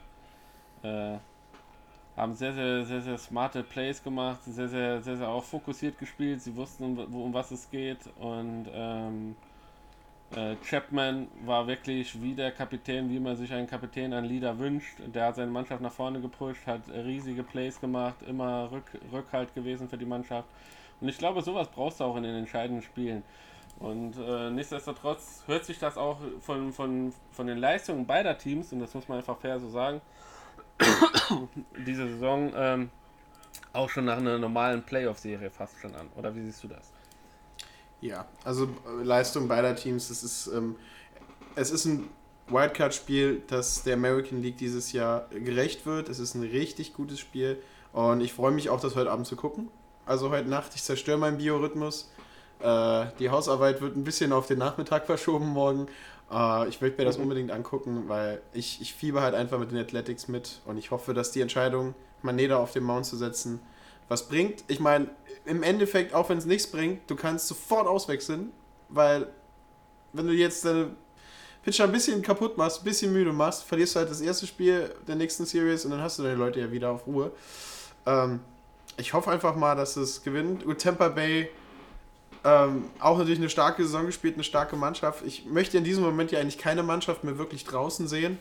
[0.82, 1.18] äh,
[2.16, 6.42] haben sehr, sehr, sehr, sehr smarte Plays gemacht, sehr, sehr, sehr, sehr auch fokussiert gespielt.
[6.42, 8.00] Sie wussten, um, um was es geht.
[8.20, 9.36] Und ähm,
[10.36, 14.98] äh, Chapman war wirklich wie der Kapitän, wie man sich einen Kapitän, einen Leader wünscht.
[15.00, 19.90] Der hat seine Mannschaft nach vorne gepusht, hat riesige Plays gemacht, immer Rück, Rückhalt gewesen
[19.90, 20.48] für die Mannschaft.
[21.02, 23.24] Und ich glaube, sowas brauchst du auch in den entscheidenden Spielen.
[23.80, 28.80] Und äh, nichtsdestotrotz hört sich das auch von, von, von den Leistungen beider Teams, und
[28.80, 30.02] das muss man einfach fair so sagen,
[31.86, 32.90] diese Saison ähm,
[33.74, 36.08] auch schon nach einer normalen Playoff-Serie fast schon an.
[36.16, 36.92] Oder wie siehst du das?
[38.02, 40.76] Ja, also äh, Leistung beider Teams, es ist, ähm,
[41.56, 42.10] es ist ein
[42.48, 46.10] Wildcard-Spiel, das der American League dieses Jahr gerecht wird.
[46.10, 47.62] Es ist ein richtig gutes Spiel
[47.94, 49.70] Und ich freue mich auch, das heute Abend zu gucken.
[50.06, 52.10] Also heute Nacht, ich zerstöre meinen Biorhythmus.
[52.60, 55.88] Äh, die Hausarbeit wird ein bisschen auf den Nachmittag verschoben morgen.
[56.32, 59.78] Äh, ich möchte mir das unbedingt angucken, weil ich, ich fieber halt einfach mit den
[59.78, 63.60] Athletics mit und ich hoffe, dass die Entscheidung, Maneda auf den Mount zu setzen,
[64.08, 64.64] was bringt.
[64.68, 65.10] Ich meine,
[65.50, 68.52] im Endeffekt, auch wenn es nichts bringt, du kannst sofort auswechseln,
[68.90, 69.28] weil
[70.14, 70.92] wenn du jetzt deine
[71.64, 74.94] Pitcher ein bisschen kaputt machst, ein bisschen müde machst, verlierst du halt das erste Spiel
[75.08, 77.32] der nächsten Series und dann hast du deine Leute ja wieder auf Ruhe.
[78.06, 78.40] Ähm,
[78.98, 80.64] ich hoffe einfach mal, dass es gewinnt.
[80.66, 81.50] Und Tampa Bay
[82.44, 85.26] ähm, auch natürlich eine starke Saison gespielt, eine starke Mannschaft.
[85.26, 88.38] Ich möchte in diesem Moment ja eigentlich keine Mannschaft mehr wirklich draußen sehen.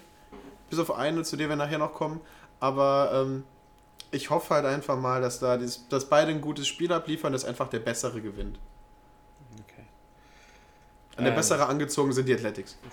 [0.71, 2.21] Bis auf eine, zu der wir nachher noch kommen.
[2.61, 3.45] Aber ähm,
[4.11, 7.45] ich hoffe halt einfach mal, dass da dies, dass beide ein gutes Spiel abliefern, dass
[7.45, 8.59] einfach der Bessere gewinnt.
[9.61, 9.85] Okay.
[11.17, 11.37] Und der Ähm.
[11.37, 12.79] Bessere angezogen sind die Athletics.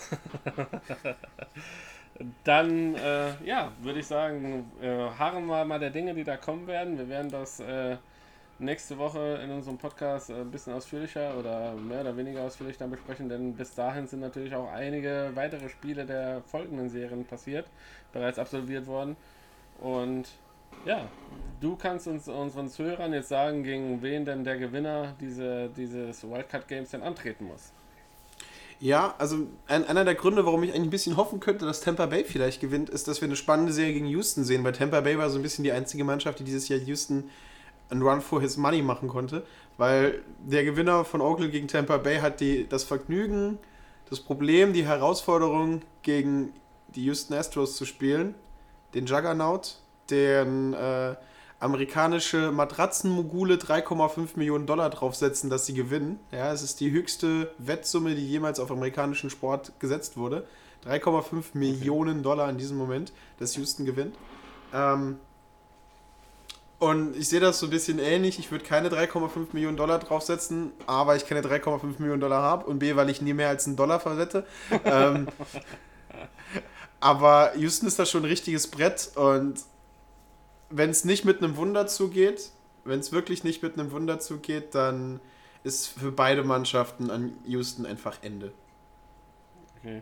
[2.45, 6.65] Dann, äh, ja, würde ich sagen, äh, harren wir mal der Dinge, die da kommen
[6.65, 6.97] werden.
[6.97, 7.97] Wir werden das äh,
[8.57, 12.89] nächste Woche in unserem Podcast äh, ein bisschen ausführlicher oder mehr oder weniger ausführlich dann
[12.89, 17.67] besprechen, denn bis dahin sind natürlich auch einige weitere Spiele der folgenden Serien passiert,
[18.13, 19.17] bereits absolviert worden.
[19.81, 20.29] Und
[20.85, 21.07] ja,
[21.61, 26.67] du kannst uns unseren Zuhörern jetzt sagen, gegen wen denn der Gewinner diese, dieses Wildcard
[26.67, 27.71] Games denn antreten muss.
[28.79, 32.07] Ja, also ein, einer der Gründe, warum ich eigentlich ein bisschen hoffen könnte, dass Tampa
[32.07, 35.17] Bay vielleicht gewinnt, ist, dass wir eine spannende Serie gegen Houston sehen, weil Tampa Bay
[35.17, 37.29] war so ein bisschen die einzige Mannschaft, die dieses Jahr Houston
[37.89, 39.45] einen Run for his money machen konnte,
[39.77, 43.59] weil der Gewinner von Oakland gegen Tampa Bay hat die, das Vergnügen,
[44.09, 46.51] das Problem, die Herausforderung gegen
[46.95, 48.35] die Houston Astros zu spielen,
[48.93, 49.77] den Juggernaut,
[50.09, 51.15] deren äh,
[51.59, 56.19] amerikanische Matratzenmogule 3,5 Millionen Dollar draufsetzen, dass sie gewinnen.
[56.31, 60.45] Ja, es ist die höchste Wettsumme, die jemals auf amerikanischen Sport gesetzt wurde.
[60.85, 64.15] 3,5 Millionen Dollar in diesem Moment, dass Houston gewinnt.
[64.73, 65.17] Ähm,
[66.77, 68.37] und ich sehe das so ein bisschen ähnlich.
[68.37, 70.71] Ich würde keine 3,5 Millionen Dollar draufsetzen.
[70.85, 73.65] A, weil ich keine 3,5 Millionen Dollar habe und B, weil ich nie mehr als
[73.65, 74.45] einen Dollar verwette.
[74.85, 75.27] ähm,
[76.99, 79.55] aber Houston ist da schon ein richtiges Brett und
[80.69, 82.51] wenn es nicht mit einem Wunder zugeht,
[82.83, 85.19] wenn es wirklich nicht mit einem Wunder zugeht, dann
[85.63, 88.53] ist für beide Mannschaften an Houston einfach Ende.
[89.79, 90.01] Okay.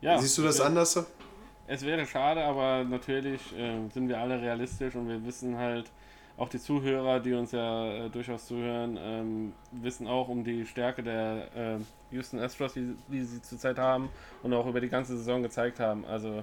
[0.00, 0.68] Ja, Siehst du das okay.
[0.68, 1.06] anders?
[1.66, 5.90] Es wäre schade, aber natürlich äh, sind wir alle realistisch und wir wissen halt,
[6.36, 11.02] auch die Zuhörer, die uns ja äh, durchaus zuhören, ähm, wissen auch um die Stärke
[11.02, 14.08] der äh, Houston Astros, die, die sie zurzeit haben
[14.42, 16.04] und auch über die ganze Saison gezeigt haben.
[16.04, 16.42] Also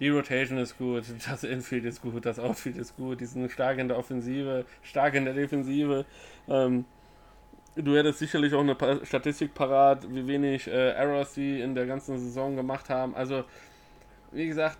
[0.00, 3.78] die Rotation ist gut, das Infield ist gut, das Outfield ist gut, die sind stark
[3.78, 6.06] in der Offensive, stark in der Defensive.
[6.48, 6.86] Ähm,
[7.76, 12.18] du hättest sicherlich auch eine Statistik parat, wie wenig äh, Errors sie in der ganzen
[12.18, 13.14] Saison gemacht haben.
[13.14, 13.44] Also
[14.32, 14.78] wie gesagt,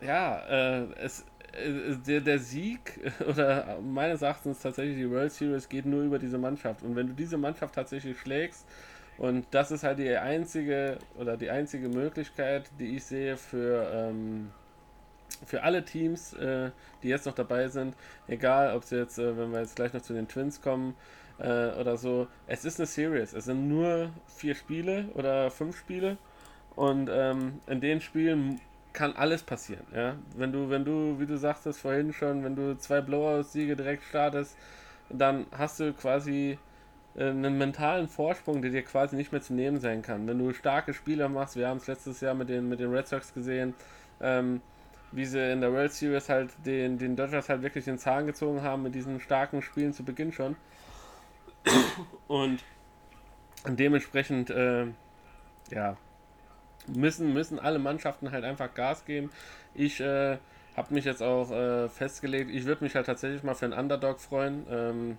[0.00, 5.86] ja, äh, es, äh, der, der Sieg oder meines Erachtens tatsächlich die World Series geht
[5.86, 6.82] nur über diese Mannschaft.
[6.82, 8.66] Und wenn du diese Mannschaft tatsächlich schlägst,
[9.18, 14.50] und das ist halt die einzige oder die einzige Möglichkeit, die ich sehe für, ähm,
[15.46, 16.70] für alle Teams, äh,
[17.02, 17.94] die jetzt noch dabei sind,
[18.28, 20.94] egal ob es jetzt, äh, wenn wir jetzt gleich noch zu den Twins kommen
[21.38, 23.32] äh, oder so, es ist eine Series.
[23.32, 26.16] Es sind nur vier Spiele oder fünf Spiele.
[26.74, 28.60] Und ähm, in den Spielen
[28.92, 29.84] kann alles passieren.
[29.94, 30.16] Ja?
[30.36, 34.56] Wenn du, wenn du, wie du sagtest vorhin schon, wenn du zwei Blowout-Siege direkt startest,
[35.10, 36.58] dann hast du quasi
[37.16, 40.26] äh, einen mentalen Vorsprung, der dir quasi nicht mehr zu nehmen sein kann.
[40.26, 43.08] Wenn du starke Spieler machst, wir haben es letztes Jahr mit den, mit den Red
[43.08, 43.74] Sox gesehen,
[44.20, 44.60] ähm,
[45.12, 48.62] wie sie in der World Series halt den, den Dodgers halt wirklich den Zahn gezogen
[48.62, 50.56] haben mit diesen starken Spielen zu Beginn schon.
[52.28, 52.64] Und
[53.66, 54.86] dementsprechend, äh,
[55.70, 55.96] ja,
[56.86, 59.30] müssen, müssen alle Mannschaften halt einfach Gas geben.
[59.74, 60.38] Ich äh,
[60.76, 64.20] habe mich jetzt auch äh, festgelegt, ich würde mich halt tatsächlich mal für einen Underdog
[64.20, 64.66] freuen.
[64.70, 65.18] Ähm,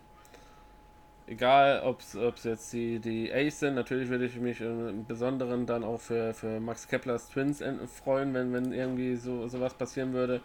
[1.28, 5.84] egal, ob es jetzt die, die Ace sind, natürlich würde ich mich im Besonderen dann
[5.84, 10.42] auch für, für Max Keplers Twins en- freuen, wenn, wenn irgendwie so sowas passieren würde.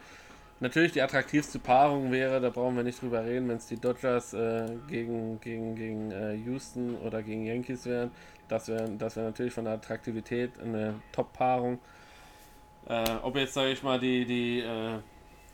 [0.60, 4.34] Natürlich die attraktivste Paarung wäre, da brauchen wir nicht drüber reden, wenn es die Dodgers
[4.34, 8.10] äh, gegen, gegen, gegen äh, Houston oder gegen Yankees wären.
[8.48, 11.78] Das wäre das wär natürlich von der Attraktivität eine Top-Paarung.
[12.88, 14.98] Äh, ob jetzt, sage ich mal, die, die, äh,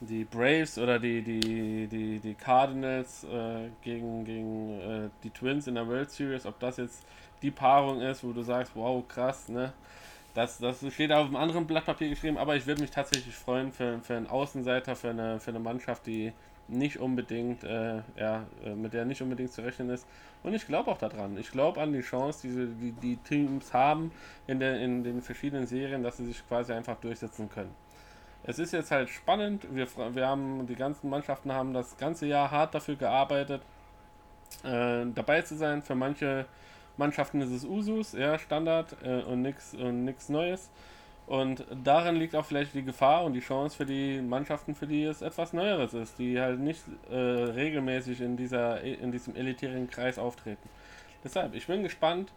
[0.06, 5.74] die Braves oder die, die, die, die Cardinals äh, gegen, gegen äh, die Twins in
[5.74, 7.04] der World Series, ob das jetzt
[7.42, 9.72] die Paarung ist, wo du sagst, wow, krass, ne?
[10.34, 13.70] Das, das steht auf einem anderen Blatt Papier geschrieben, aber ich würde mich tatsächlich freuen
[13.70, 16.32] für, für einen Außenseiter, für eine, für eine Mannschaft, die
[16.66, 20.06] nicht unbedingt, äh, ja, äh, mit der nicht unbedingt zu rechnen ist.
[20.42, 21.36] Und ich glaube auch daran.
[21.38, 24.10] Ich glaube an die Chance, die die, die Teams haben
[24.46, 27.74] in, der, in den verschiedenen Serien, dass sie sich quasi einfach durchsetzen können.
[28.46, 29.66] Es ist jetzt halt spannend.
[29.70, 33.62] Wir, wir haben, die ganzen Mannschaften haben das ganze Jahr hart dafür gearbeitet,
[34.62, 35.82] äh, dabei zu sein.
[35.82, 36.46] Für manche
[36.96, 40.70] Mannschaften ist es Usus, ja, Standard äh, und nichts und nix Neues.
[41.26, 45.04] Und darin liegt auch vielleicht die Gefahr und die Chance für die Mannschaften, für die
[45.04, 50.18] es etwas Neueres ist, die halt nicht äh, regelmäßig in, dieser, in diesem elitären Kreis
[50.18, 50.68] auftreten.
[51.24, 52.30] Deshalb, ich bin gespannt.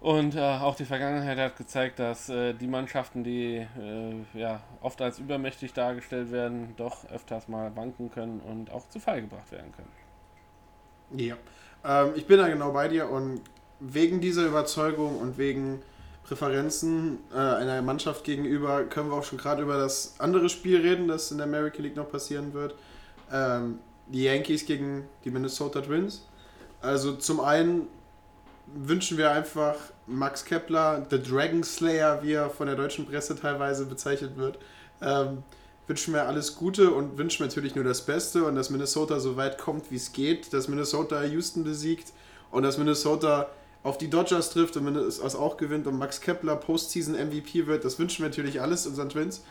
[0.00, 5.02] Und äh, auch die Vergangenheit hat gezeigt, dass äh, die Mannschaften, die äh, ja, oft
[5.02, 9.72] als übermächtig dargestellt werden, doch öfters mal wanken können und auch zu Fall gebracht werden
[9.72, 11.20] können.
[11.20, 11.36] Ja,
[11.84, 13.40] ähm, ich bin da genau bei dir und
[13.80, 15.82] wegen dieser Überzeugung und wegen
[16.22, 21.08] Präferenzen äh, einer Mannschaft gegenüber können wir auch schon gerade über das andere Spiel reden,
[21.08, 22.76] das in der American League noch passieren wird.
[23.32, 26.26] Ähm, die Yankees gegen die Minnesota Twins.
[26.80, 27.88] Also zum einen
[28.74, 29.74] wünschen wir einfach
[30.06, 34.58] Max Kepler, The Dragon Slayer, wie er von der deutschen Presse teilweise bezeichnet wird,
[35.02, 35.42] ähm,
[35.86, 39.58] wünschen wir alles Gute und wünschen natürlich nur das Beste und dass Minnesota so weit
[39.58, 42.12] kommt, wie es geht, dass Minnesota Houston besiegt
[42.50, 43.48] und dass Minnesota
[43.82, 47.84] auf die Dodgers trifft und es auch gewinnt und Max Kepler Postseason MVP wird.
[47.84, 49.42] Das wünschen wir natürlich alles unseren Twins.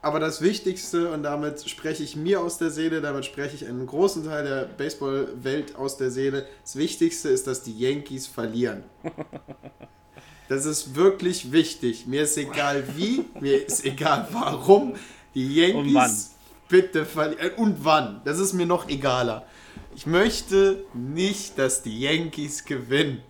[0.00, 3.84] Aber das Wichtigste, und damit spreche ich mir aus der Seele, damit spreche ich einen
[3.84, 8.84] großen Teil der Baseballwelt aus der Seele, das Wichtigste ist, dass die Yankees verlieren.
[10.48, 12.06] Das ist wirklich wichtig.
[12.06, 14.94] Mir ist egal wie, mir ist egal warum.
[15.34, 16.30] Die Yankees
[16.68, 17.54] bitte verlieren.
[17.56, 18.22] Und wann.
[18.24, 19.46] Das ist mir noch egaler.
[19.94, 23.20] Ich möchte nicht, dass die Yankees gewinnen.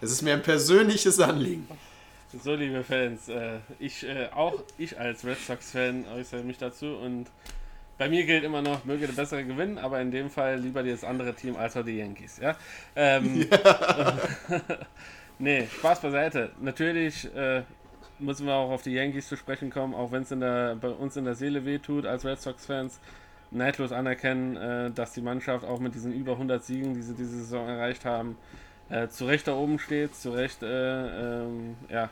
[0.00, 1.68] Das ist mir ein persönliches Anliegen.
[2.42, 7.26] So, liebe Fans, äh, ich äh, auch ich als Red Sox-Fan äußere mich dazu und
[7.96, 11.04] bei mir gilt immer noch, möge der bessere gewinnen, aber in dem Fall lieber das
[11.04, 12.38] andere Team als auch die Yankees.
[12.38, 12.56] Ja?
[12.96, 14.18] Ähm, ja.
[15.38, 16.50] nee, Spaß beiseite.
[16.60, 17.62] Natürlich äh,
[18.18, 21.24] müssen wir auch auf die Yankees zu sprechen kommen, auch wenn es bei uns in
[21.24, 23.00] der Seele wehtut als Red Sox-Fans.
[23.52, 27.36] Neidlos anerkennen, äh, dass die Mannschaft auch mit diesen über 100 Siegen, die sie diese
[27.38, 28.36] Saison erreicht haben,
[28.88, 32.10] äh, zu Recht da oben steht, zu Recht äh, ähm, ja,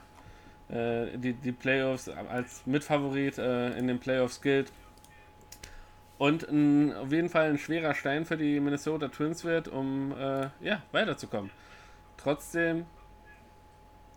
[0.73, 4.73] äh, die, die Playoffs als Mitfavorit äh, in den Playoffs gilt.
[6.17, 10.49] Und ein, auf jeden Fall ein schwerer Stein für die Minnesota Twins wird, um äh,
[10.61, 11.51] ja, weiterzukommen.
[12.17, 12.87] Trotzdem,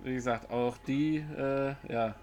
[0.03, 2.16] wie gesagt, auch die äh, ja,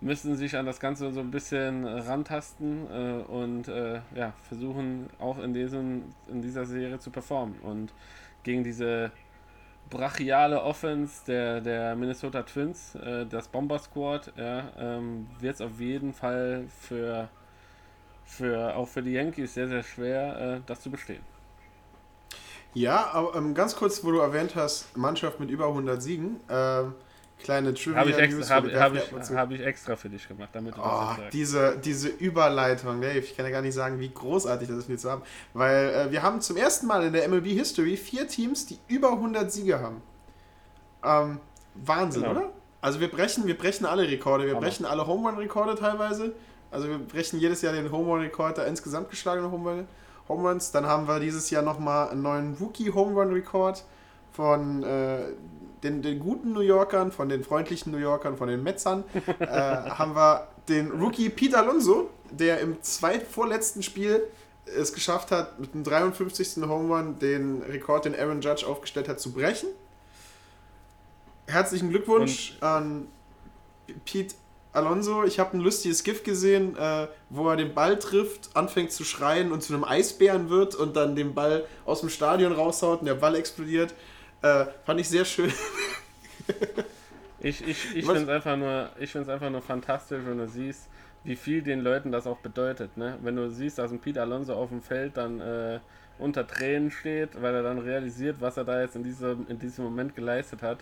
[0.00, 3.66] müssen sich an das Ganze so ein bisschen rantasten äh, und
[4.14, 7.58] ja, versuchen auch in, diesem, in dieser Serie zu performen.
[7.60, 7.92] Und
[8.42, 9.10] gegen diese
[9.94, 15.78] brachiale Offense der, der Minnesota Twins, äh, das Bomber Squad, ja, ähm, wird es auf
[15.78, 17.28] jeden Fall für,
[18.24, 21.22] für auch für die Yankees sehr, sehr schwer, äh, das zu bestehen.
[22.74, 26.40] Ja, aber ähm, ganz kurz, wo du erwähnt hast, Mannschaft mit über 100 Siegen.
[26.48, 26.82] Äh,
[27.42, 30.76] kleine Trivia Habe ich, extra, hab, hab ich, hab ich extra für dich gemacht, damit
[30.76, 34.68] du oh, das diese, diese Überleitung, Dave, ich kann ja gar nicht sagen, wie großartig
[34.68, 35.22] das ist, mir zu haben.
[35.52, 39.12] Weil äh, wir haben zum ersten Mal in der MLB History vier Teams, die über
[39.12, 40.02] 100 Siege haben.
[41.04, 41.40] Ähm,
[41.74, 42.34] Wahnsinn, genau.
[42.34, 42.50] oder?
[42.80, 44.44] Also wir brechen, wir brechen alle Rekorde.
[44.44, 44.66] Wir Hammer.
[44.66, 46.34] brechen alle Home Run Rekorde teilweise.
[46.70, 49.86] Also wir brechen jedes Jahr den Home Run Rekord der insgesamt geschlagenen Home,
[50.28, 50.70] Home Runs.
[50.70, 53.84] Dann haben wir dieses Jahr nochmal einen neuen Rookie Home Run Rekord
[54.32, 55.28] von äh,
[55.84, 59.04] den, den guten New Yorkern, von den freundlichen New Yorkern, von den Metzern,
[59.38, 64.22] äh, haben wir den Rookie Pete Alonso, der im zweitvorletzten Spiel
[64.66, 66.62] es geschafft hat, mit dem 53.
[66.66, 69.68] Home Run den Rekord, den Aaron Judge aufgestellt hat, zu brechen.
[71.46, 73.08] Herzlichen Glückwunsch Und an
[74.06, 74.34] Pete
[74.72, 75.24] Alonso.
[75.24, 79.52] Ich habe ein lustiges Gift gesehen, äh, wo er den Ball trifft, anfängt zu schreien
[79.52, 83.14] und zu einem Eisbären wird und dann den Ball aus dem Stadion raushaut und der
[83.14, 83.94] Ball explodiert.
[84.44, 85.50] Äh, fand ich sehr schön.
[87.40, 88.90] ich ich, ich finde es einfach, nur,
[89.32, 90.90] einfach nur fantastisch, wenn du siehst,
[91.24, 92.94] wie viel den Leuten das auch bedeutet.
[92.98, 93.16] Ne?
[93.22, 95.80] Wenn du siehst, dass ein Pete Alonso auf dem Feld dann äh,
[96.18, 99.82] unter Tränen steht, weil er dann realisiert, was er da jetzt in diesem, in diesem
[99.82, 100.80] Moment geleistet hat,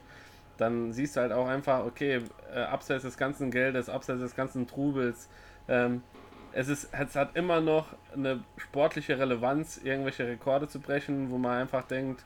[0.57, 2.21] dann siehst du halt auch einfach, okay,
[2.53, 5.29] äh, abseits des ganzen Geldes, abseits des ganzen Trubels,
[5.69, 6.03] ähm,
[6.51, 11.59] es, ist, es hat immer noch eine sportliche Relevanz, irgendwelche Rekorde zu brechen, wo man
[11.59, 12.25] einfach denkt,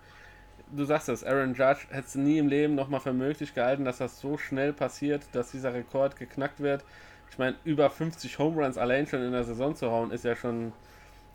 [0.73, 3.99] du sagst es, Aaron Judge hätte es nie im Leben nochmal für möglich gehalten, dass
[3.99, 6.85] das so schnell passiert, dass dieser Rekord geknackt wird.
[7.31, 10.37] Ich meine, über 50 Home Runs allein schon in der Saison zu hauen, ist ja
[10.37, 10.73] schon,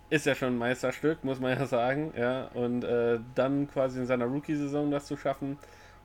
[0.09, 2.13] ist ja schon ein Meisterstück, muss man ja sagen.
[2.17, 5.57] Ja, und äh, dann quasi in seiner Rookie-Saison das zu schaffen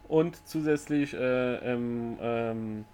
[0.09, 2.85] und zusätzlich äh, im ähm,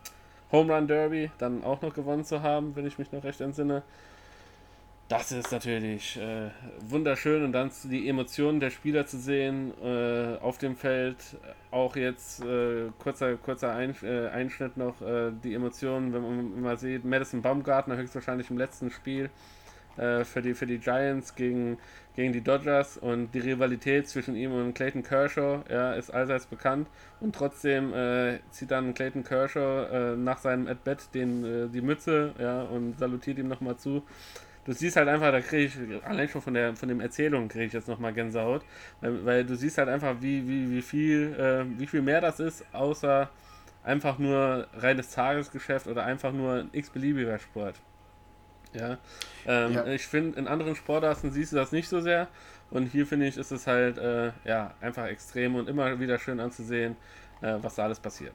[0.50, 3.82] Home Run Derby dann auch noch gewonnen zu haben, wenn ich mich noch recht entsinne
[5.12, 6.48] das ist natürlich äh,
[6.88, 11.16] wunderschön und dann die Emotionen der Spieler zu sehen äh, auf dem Feld.
[11.70, 16.78] Auch jetzt äh, kurzer, kurzer Ein, äh, Einschnitt noch, äh, die Emotionen, wenn man mal
[16.78, 19.28] sieht, Madison Baumgartner höchstwahrscheinlich im letzten Spiel
[19.98, 21.76] äh, für, die, für die Giants gegen,
[22.16, 26.88] gegen die Dodgers und die Rivalität zwischen ihm und Clayton Kershaw ja, ist allseits bekannt
[27.20, 27.92] und trotzdem
[28.50, 34.02] zieht dann Clayton Kershaw nach seinem At-Bat die Mütze ja, und salutiert ihm nochmal zu
[34.64, 37.66] du siehst halt einfach, da kriege ich, allein schon von der von dem Erzählung kriege
[37.66, 38.64] ich jetzt nochmal Gänsehaut,
[39.00, 42.40] weil, weil, du siehst halt einfach, wie, wie, wie viel, äh, wie viel mehr das
[42.40, 43.28] ist, außer
[43.84, 47.76] einfach nur reines Tagesgeschäft oder einfach nur ein x-beliebiger Sport.
[48.72, 48.98] Ja,
[49.46, 49.86] ähm, ja.
[49.86, 52.28] ich finde, in anderen Sportarten siehst du das nicht so sehr
[52.70, 56.40] und hier finde ich, ist es halt, äh, ja, einfach extrem und immer wieder schön
[56.40, 56.96] anzusehen,
[57.42, 58.32] äh, was da alles passiert.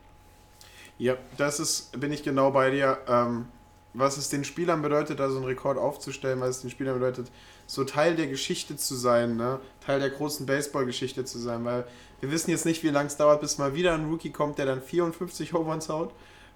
[1.00, 3.00] Ja, das ist, bin ich genau bei dir.
[3.08, 3.48] Ähm,
[3.94, 7.32] was es den Spielern bedeutet, da so einen Rekord aufzustellen, was es den Spielern bedeutet,
[7.66, 9.60] so Teil der Geschichte zu sein, ne?
[9.86, 11.86] Teil der großen Baseball-Geschichte zu sein, weil
[12.20, 14.66] wir wissen jetzt nicht, wie lange es dauert, bis mal wieder ein Rookie kommt, der
[14.66, 16.14] dann 54 Homeruns haut.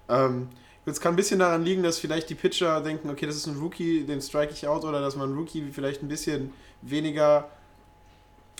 [0.08, 0.48] Ähm,
[0.84, 3.56] es kann ein bisschen daran liegen, dass vielleicht die Pitcher denken, okay, das ist ein
[3.56, 7.48] Rookie, den strike ich out, oder dass man Rookie vielleicht ein bisschen weniger.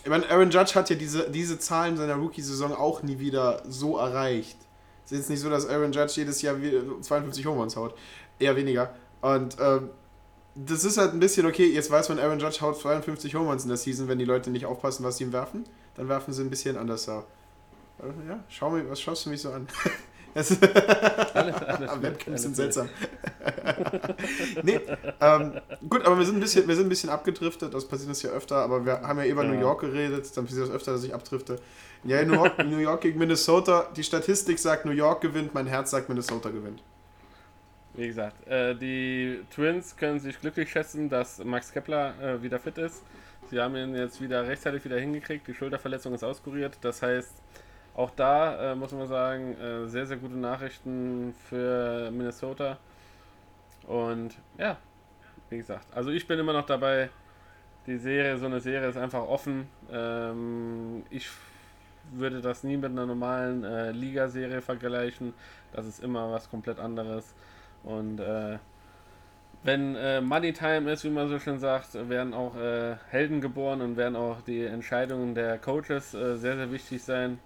[0.04, 3.98] Ich meine, Aaron Judge hat ja diese, diese Zahlen seiner Rookie-Saison auch nie wieder so
[3.98, 4.56] erreicht.
[5.04, 6.56] Es ist jetzt nicht so, dass Aaron Judge jedes Jahr
[7.00, 7.94] 52 Homeruns haut
[8.38, 8.94] eher weniger.
[9.20, 9.90] Und ähm,
[10.54, 11.66] das ist halt ein bisschen okay.
[11.66, 14.50] Jetzt weiß man, Aaron Judge haut 52 Home Runs in der Season, wenn die Leute
[14.50, 15.64] nicht aufpassen, was sie ihm werfen.
[15.96, 17.24] Dann werfen sie ein bisschen anders da.
[18.28, 19.68] Ja, schau mir, was schaust du mich so an?
[20.34, 20.62] alles,
[21.34, 21.54] alles
[22.02, 22.88] Webcams sind seltsam.
[24.62, 24.80] nee,
[25.20, 28.22] ähm, gut, aber wir sind, ein bisschen, wir sind ein bisschen abgedriftet, das passiert uns
[28.22, 29.50] ja öfter, aber wir haben ja über ja.
[29.50, 31.58] New York geredet, dann passiert das öfter, dass ich abdrifte.
[32.04, 35.90] Ja, New York, New York gegen Minnesota, die Statistik sagt, New York gewinnt, mein Herz
[35.90, 36.82] sagt, Minnesota gewinnt.
[37.94, 42.78] Wie gesagt, äh, die Twins können sich glücklich schätzen, dass Max Kepler äh, wieder fit
[42.78, 43.04] ist.
[43.50, 45.46] Sie haben ihn jetzt wieder rechtzeitig wieder hingekriegt.
[45.46, 46.78] Die Schulterverletzung ist auskuriert.
[46.80, 47.34] Das heißt,
[47.94, 52.78] auch da äh, muss man sagen, äh, sehr, sehr gute Nachrichten für Minnesota.
[53.86, 54.78] Und ja,
[55.50, 57.10] wie gesagt, also ich bin immer noch dabei.
[57.86, 59.68] Die Serie, so eine Serie ist einfach offen.
[59.90, 61.28] Ähm, ich
[62.12, 65.34] würde das nie mit einer normalen äh, Ligaserie vergleichen.
[65.72, 67.34] Das ist immer was komplett anderes.
[67.84, 68.58] Und äh,
[69.64, 73.80] wenn äh, Money Time ist, wie man so schön sagt, werden auch äh, Helden geboren
[73.80, 77.38] und werden auch die Entscheidungen der Coaches äh, sehr, sehr wichtig sein.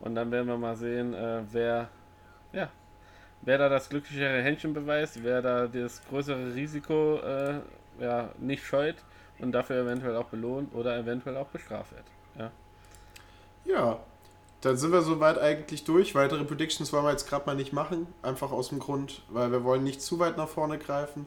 [0.00, 1.88] Und dann werden wir mal sehen, äh, wer,
[2.52, 2.68] ja,
[3.42, 7.60] wer da das glücklichere Händchen beweist, wer da das größere Risiko äh,
[8.00, 8.96] ja, nicht scheut
[9.38, 12.04] und dafür eventuell auch belohnt oder eventuell auch bestraft wird.
[12.36, 12.50] Ja.
[13.64, 14.00] Ja,
[14.64, 16.14] dann sind wir soweit eigentlich durch.
[16.14, 18.06] Weitere Predictions wollen wir jetzt gerade mal nicht machen.
[18.22, 21.26] Einfach aus dem Grund, weil wir wollen nicht zu weit nach vorne greifen.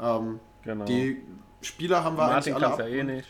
[0.00, 0.84] Ähm, genau.
[0.84, 1.22] Die
[1.62, 2.80] Spieler haben wir Martin eigentlich alle ab.
[2.80, 3.28] ja eh nicht.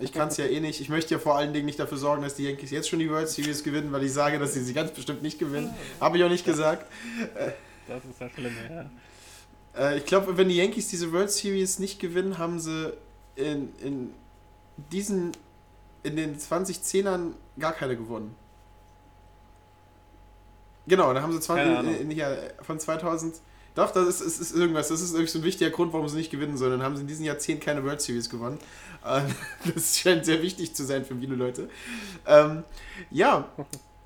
[0.00, 0.80] Ich kann es ja eh nicht.
[0.80, 3.10] Ich möchte ja vor allen Dingen nicht dafür sorgen, dass die Yankees jetzt schon die
[3.10, 5.72] World Series gewinnen, weil ich sage, dass sie sie ganz bestimmt nicht gewinnen.
[6.00, 6.86] Habe ich auch nicht gesagt.
[7.86, 8.90] Das ist das Schlimme,
[9.76, 9.90] ja.
[9.90, 12.92] Äh, ich glaube, wenn die Yankees diese World Series nicht gewinnen, haben sie
[13.36, 14.14] in, in
[14.90, 15.32] diesen,
[16.02, 18.34] in den 2010ern gar keine gewonnen.
[20.90, 22.22] Genau, da haben sie 20, in, in,
[22.62, 23.36] von 2000.
[23.76, 24.88] Doch, das ist, ist, ist irgendwas.
[24.88, 26.72] Das ist irgendwie so ein wichtiger Grund, warum sie nicht gewinnen sollen.
[26.72, 28.58] Dann haben sie in diesem Jahrzehnt keine World Series gewonnen.
[29.06, 29.26] Ähm,
[29.74, 31.70] das scheint sehr wichtig zu sein für viele Leute.
[32.26, 32.64] Ähm,
[33.12, 33.48] ja,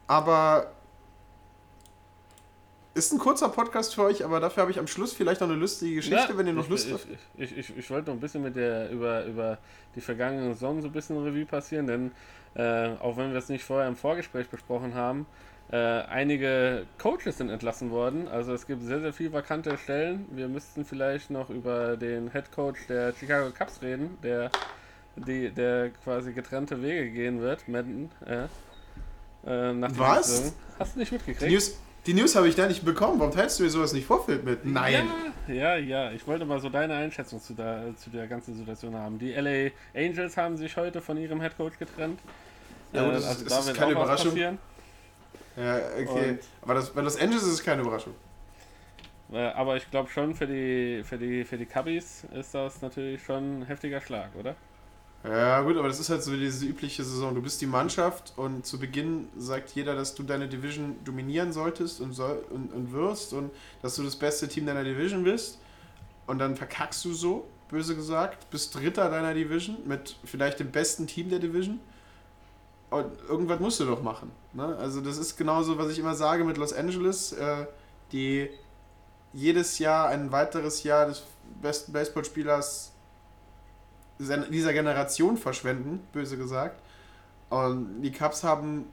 [0.06, 0.72] aber
[2.92, 5.56] ist ein kurzer Podcast für euch, aber dafür habe ich am Schluss vielleicht noch eine
[5.56, 7.06] lustige Geschichte, ja, wenn ihr noch ich, Lust habt.
[7.36, 9.58] Ich, ich, ich, ich, wollte noch ein bisschen mit der über, über
[9.96, 12.12] die vergangene Saison so ein bisschen Revue passieren, denn
[12.54, 15.26] äh, auch wenn wir es nicht vorher im Vorgespräch besprochen haben,
[15.70, 18.28] äh, einige Coaches sind entlassen worden.
[18.28, 20.26] Also es gibt sehr, sehr viele vakante Stellen.
[20.30, 24.50] Wir müssten vielleicht noch über den Head Coach der Chicago Cubs reden, der,
[25.16, 27.66] die, der quasi getrennte Wege gehen wird.
[27.66, 28.10] Madden.
[28.26, 28.44] Äh,
[29.46, 30.54] äh, Was?
[30.78, 31.42] Hast du nicht mitgekriegt?
[31.42, 33.18] Die News, die News habe ich da nicht bekommen.
[33.18, 34.66] Warum teilst du mir sowas nicht vorfällt mit?
[34.66, 35.08] Nein.
[35.48, 36.12] Ja, ja, ja.
[36.12, 39.18] Ich wollte mal so deine Einschätzung zu der, zu der ganzen Situation haben.
[39.18, 42.20] Die LA Angels haben sich heute von ihrem Head Coach getrennt.
[42.92, 44.30] Ja, gut, das, äh, also ist, da ist keine Überraschung.
[44.30, 44.58] Passieren.
[45.56, 46.30] Ja, okay.
[46.30, 48.14] Und aber das, bei Los Angeles ist es keine Überraschung.
[49.32, 53.60] Aber ich glaube schon, für die, für, die, für die Cubbies ist das natürlich schon
[53.60, 54.54] ein heftiger Schlag, oder?
[55.24, 57.34] Ja, gut, aber das ist halt so diese übliche Saison.
[57.34, 62.02] Du bist die Mannschaft und zu Beginn sagt jeder, dass du deine Division dominieren solltest
[62.02, 63.50] und, soll, und, und wirst und
[63.80, 65.58] dass du das beste Team deiner Division bist.
[66.26, 71.06] Und dann verkackst du so, böse gesagt, bist Dritter deiner Division mit vielleicht dem besten
[71.06, 71.80] Team der Division
[72.90, 74.30] irgendwas musst du doch machen.
[74.52, 74.76] Ne?
[74.78, 77.66] Also das ist genauso, was ich immer sage mit Los Angeles, äh,
[78.12, 78.50] die
[79.32, 81.24] jedes Jahr ein weiteres Jahr des
[81.60, 82.92] besten Baseballspielers
[84.18, 86.80] dieser Generation verschwenden, böse gesagt.
[87.50, 88.86] Und die Cubs haben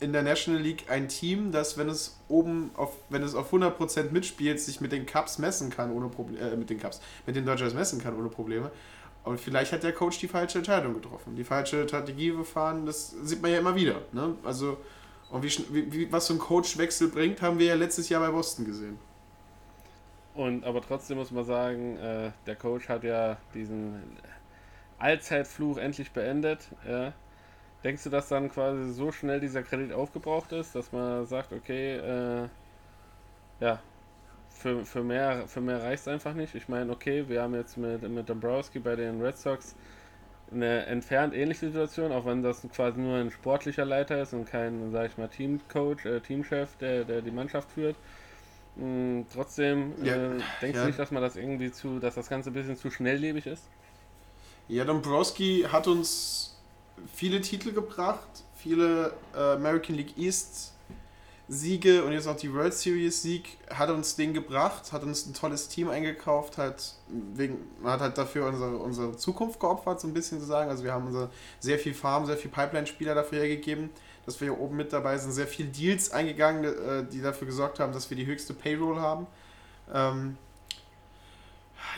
[0.00, 4.10] in der National League ein Team, das, wenn es oben auf, wenn es auf 100%
[4.10, 7.44] mitspielt, sich mit den Cubs messen kann, ohne Probleme, äh, mit den Cubs, mit den
[7.44, 8.70] Dodgers messen kann, ohne Probleme.
[9.24, 13.42] Und vielleicht hat der Coach die falsche Entscheidung getroffen, die falsche Strategie gefahren, das sieht
[13.42, 14.02] man ja immer wieder.
[14.12, 14.34] Ne?
[14.42, 14.78] Also,
[15.30, 18.64] und wie, wie, was so ein Coachwechsel bringt, haben wir ja letztes Jahr bei Boston
[18.64, 18.98] gesehen.
[20.34, 24.16] Und aber trotzdem muss man sagen, äh, der Coach hat ja diesen
[24.98, 26.68] Allzeitfluch endlich beendet.
[26.88, 27.12] Ja.
[27.84, 31.96] Denkst du, dass dann quasi so schnell dieser Kredit aufgebraucht ist, dass man sagt, okay,
[31.96, 32.48] äh,
[33.60, 33.80] ja,
[34.58, 36.54] für, für mehr, für mehr reicht es einfach nicht?
[36.54, 39.74] Ich meine, okay, wir haben jetzt mit, mit Dombrowski bei den Red Sox
[40.50, 44.90] eine entfernt ähnliche Situation, auch wenn das quasi nur ein sportlicher Leiter ist und kein,
[44.90, 47.96] sag ich mal, Teamcoach, äh, Teamchef, der, der die Mannschaft führt.
[48.76, 50.30] Hm, trotzdem, ja, äh,
[50.60, 50.82] denkst ja.
[50.82, 53.64] du nicht, dass man das irgendwie zu, dass das Ganze ein bisschen zu schnelllebig ist?
[54.68, 56.56] Ja, Dombrowski hat uns
[57.14, 60.72] viele Titel gebracht, viele äh, American League East
[61.48, 65.32] Siege und jetzt auch die World Series Sieg hat uns den gebracht, hat uns ein
[65.32, 70.40] tolles Team eingekauft, hat wegen, hat halt dafür unsere, unsere Zukunft geopfert, so ein bisschen
[70.40, 70.68] zu sagen.
[70.68, 73.88] Also wir haben unser sehr viel Farm, sehr viel Pipeline-Spieler dafür hergegeben,
[74.26, 77.80] dass wir hier oben mit dabei sind, sehr viel Deals eingegangen, äh, die dafür gesorgt
[77.80, 79.26] haben, dass wir die höchste Payroll haben.
[79.94, 80.36] Ähm,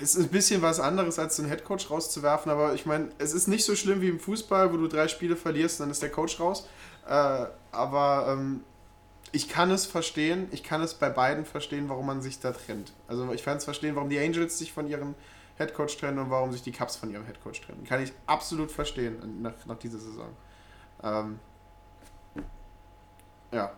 [0.00, 3.64] ist ein bisschen was anderes, als einen Headcoach rauszuwerfen, aber ich meine, es ist nicht
[3.64, 6.68] so schlimm wie im Fußball, wo du drei Spiele verlierst, dann ist der Coach raus.
[7.08, 8.62] Äh, aber ähm,
[9.32, 12.92] ich kann es verstehen, ich kann es bei beiden verstehen, warum man sich da trennt.
[13.06, 15.14] Also ich kann es verstehen, warum die Angels sich von ihrem
[15.56, 17.84] Headcoach trennen und warum sich die Cubs von ihrem Headcoach trennen.
[17.84, 20.28] Kann ich absolut verstehen nach, nach dieser Saison.
[21.02, 21.38] Ähm,
[23.52, 23.72] ja.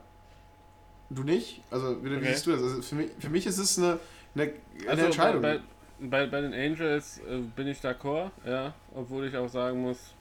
[1.11, 1.61] Du nicht?
[1.71, 2.27] Also, wie, okay.
[2.29, 2.63] siehst du das?
[2.63, 3.99] Also für, mich, für mich ist es eine,
[4.35, 5.43] eine, eine also Entscheidung.
[5.43, 5.61] Bei,
[6.01, 10.15] bei, bei den Angels äh, bin ich d'accord, ja, obwohl ich auch sagen muss,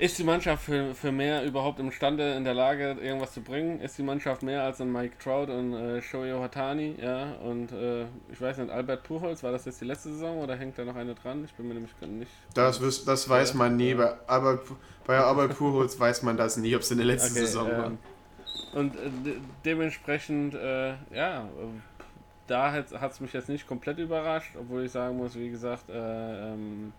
[0.00, 3.80] ist die Mannschaft für, für mehr überhaupt imstande, in der Lage, irgendwas zu bringen?
[3.80, 6.96] Ist die Mannschaft mehr als ein Mike Trout und äh, Shohei Hatani?
[7.00, 10.56] Ja, und äh, ich weiß nicht, Albert Puchholz, war das jetzt die letzte Saison oder
[10.56, 11.44] hängt da noch eine dran?
[11.44, 12.30] Ich bin mir nämlich nicht.
[12.54, 13.92] Das, das, das weiß man nie.
[13.92, 14.62] Bei Albert,
[15.06, 17.92] bei Albert Puchholz weiß man das nie, ob es in der letzten okay, Saison war.
[18.72, 19.36] Und äh, de
[19.66, 21.46] dementsprechend, äh, ja,
[22.46, 26.52] da hat es mich jetzt nicht komplett überrascht, obwohl ich sagen muss, wie gesagt, äh,
[26.52, 26.92] ähm,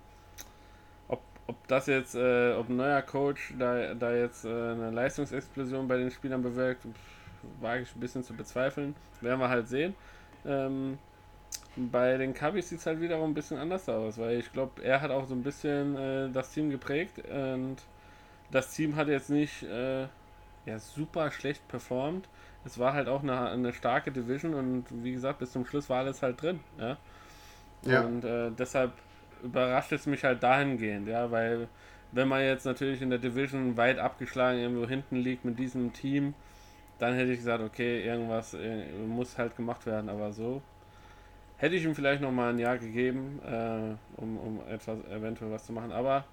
[1.47, 5.97] ob das jetzt, äh, ob ein neuer Coach da, da jetzt äh, eine Leistungsexplosion bei
[5.97, 6.85] den Spielern bewirkt,
[7.59, 8.95] wage ich ein bisschen zu bezweifeln.
[9.21, 9.95] Werden wir halt sehen.
[10.45, 10.97] Ähm,
[11.75, 15.01] bei den Cubbies sieht es halt wiederum ein bisschen anders aus, weil ich glaube, er
[15.01, 17.77] hat auch so ein bisschen äh, das Team geprägt und
[18.51, 20.07] das Team hat jetzt nicht äh,
[20.65, 22.27] ja, super schlecht performt.
[22.65, 25.99] Es war halt auch eine, eine, starke Division und wie gesagt, bis zum Schluss war
[25.99, 26.59] alles halt drin.
[26.77, 26.97] Ja?
[27.83, 28.01] ja.
[28.01, 28.91] Und äh, deshalb
[29.43, 31.67] überrascht es mich halt dahingehend, ja, weil
[32.11, 36.33] wenn man jetzt natürlich in der Division weit abgeschlagen irgendwo hinten liegt mit diesem Team,
[36.99, 40.61] dann hätte ich gesagt, okay, irgendwas äh, muss halt gemacht werden, aber so
[41.57, 45.65] hätte ich ihm vielleicht noch mal ein Jahr gegeben, äh, um, um etwas eventuell was
[45.65, 46.25] zu machen, aber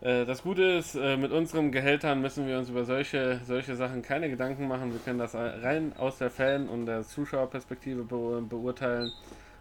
[0.00, 4.02] äh, das Gute ist, äh, mit unseren Gehältern müssen wir uns über solche, solche Sachen
[4.02, 4.92] keine Gedanken machen.
[4.92, 9.10] Wir können das rein aus der Fan- und der Zuschauerperspektive beurteilen.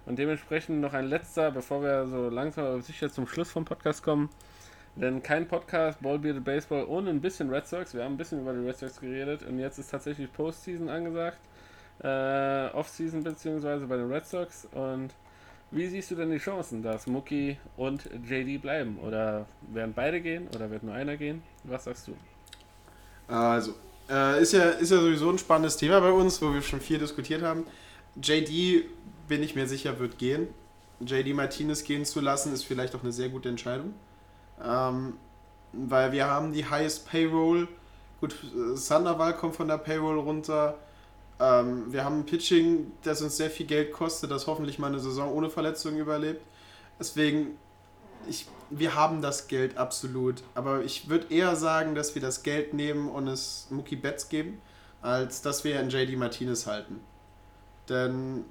[0.06, 4.04] Und dementsprechend noch ein letzter, bevor wir so langsam aber sicher zum Schluss vom Podcast
[4.04, 4.30] kommen.
[4.96, 7.94] Denn kein Podcast Ballbearded Baseball ohne ein bisschen Red Sox.
[7.94, 11.40] Wir haben ein bisschen über die Red Sox geredet und jetzt ist tatsächlich Postseason angesagt.
[12.04, 14.68] Äh, Offseason beziehungsweise bei den Red Sox.
[14.72, 15.12] Und
[15.72, 19.00] wie siehst du denn die Chancen, dass Mookie und JD bleiben?
[19.00, 21.42] Oder werden beide gehen oder wird nur einer gehen?
[21.64, 22.14] Was sagst du?
[23.34, 23.74] Also,
[24.10, 27.00] äh, ist, ja, ist ja sowieso ein spannendes Thema bei uns, wo wir schon viel
[27.00, 27.66] diskutiert haben.
[28.22, 28.86] JD
[29.28, 30.48] bin ich mir sicher, wird gehen.
[31.00, 33.94] JD Martinez gehen zu lassen, ist vielleicht auch eine sehr gute Entscheidung.
[34.64, 35.18] Ähm,
[35.74, 37.68] weil wir haben die Highest Payroll.
[38.22, 38.36] Gut,
[38.76, 40.78] Sandoval kommt von der Payroll runter.
[41.40, 45.00] Ähm, wir haben ein Pitching, das uns sehr viel Geld kostet, das hoffentlich mal eine
[45.00, 46.42] Saison ohne Verletzungen überlebt.
[47.00, 47.58] Deswegen,
[48.30, 50.44] ich, wir haben das Geld absolut.
[50.54, 54.62] Aber ich würde eher sagen, dass wir das Geld nehmen und es Mookie Betts geben,
[55.02, 57.02] als dass wir einen JD Martinez halten.
[57.90, 58.46] Denn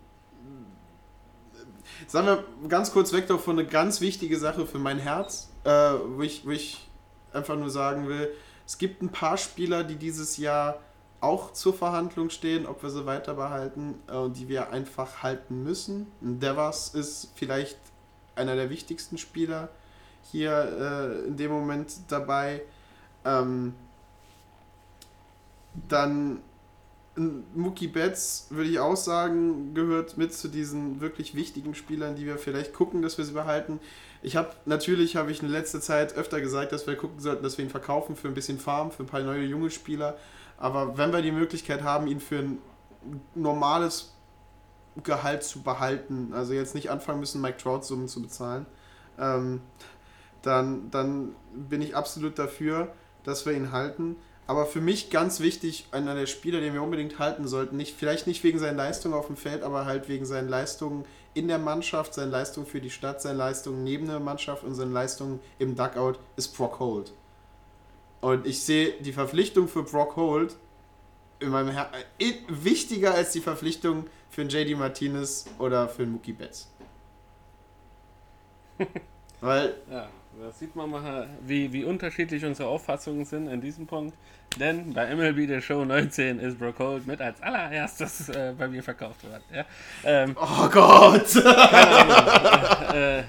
[2.06, 6.22] sagen wir ganz kurz weg davon eine ganz wichtige Sache für mein Herz, äh, wo,
[6.22, 6.88] ich, wo ich
[7.32, 8.30] einfach nur sagen will,
[8.66, 10.78] es gibt ein paar Spieler, die dieses Jahr
[11.20, 16.06] auch zur Verhandlung stehen, ob wir sie weiter behalten äh, die wir einfach halten müssen.
[16.20, 17.78] Devas ist vielleicht
[18.34, 19.68] einer der wichtigsten Spieler
[20.30, 22.62] hier äh, in dem Moment dabei.
[23.24, 23.74] Ähm,
[25.88, 26.40] dann
[27.14, 32.38] Mookie Betts, würde ich auch sagen, gehört mit zu diesen wirklich wichtigen Spielern, die wir
[32.38, 33.80] vielleicht gucken, dass wir sie behalten.
[34.22, 37.58] Ich habe natürlich habe ich in letzter Zeit öfter gesagt, dass wir gucken sollten, dass
[37.58, 40.16] wir ihn verkaufen für ein bisschen Farm, für ein paar neue junge Spieler.
[40.56, 42.58] Aber wenn wir die Möglichkeit haben, ihn für ein
[43.34, 44.14] normales
[45.02, 48.64] Gehalt zu behalten, also jetzt nicht anfangen müssen, Mike Trout Summen zu bezahlen,
[49.18, 49.60] ähm,
[50.40, 52.92] dann, dann bin ich absolut dafür,
[53.24, 54.16] dass wir ihn halten.
[54.52, 58.26] Aber für mich ganz wichtig, einer der Spieler, den wir unbedingt halten sollten, nicht, vielleicht
[58.26, 62.12] nicht wegen seinen Leistungen auf dem Feld, aber halt wegen seinen Leistungen in der Mannschaft,
[62.12, 66.18] seinen Leistungen für die Stadt, seinen Leistungen neben der Mannschaft und seinen Leistungen im Duckout,
[66.36, 67.14] ist Brock Holt.
[68.20, 70.54] Und ich sehe die Verpflichtung für Brock Holt
[71.38, 76.12] in meinem Her äh, wichtiger als die Verpflichtung für einen JD Martinez oder für einen
[76.12, 76.70] Mookie Betts.
[79.40, 80.10] Weil Ja,
[80.40, 84.16] da sieht man mal, wie, wie unterschiedlich unsere Auffassungen sind in diesem Punkt.
[84.58, 88.82] Denn bei MLB der Show 19 ist Brock Holt mit als allererstes äh, bei mir
[88.82, 89.42] verkauft worden.
[89.52, 89.64] Ja?
[90.04, 91.36] Ähm, Oh Gott!
[92.94, 93.22] äh,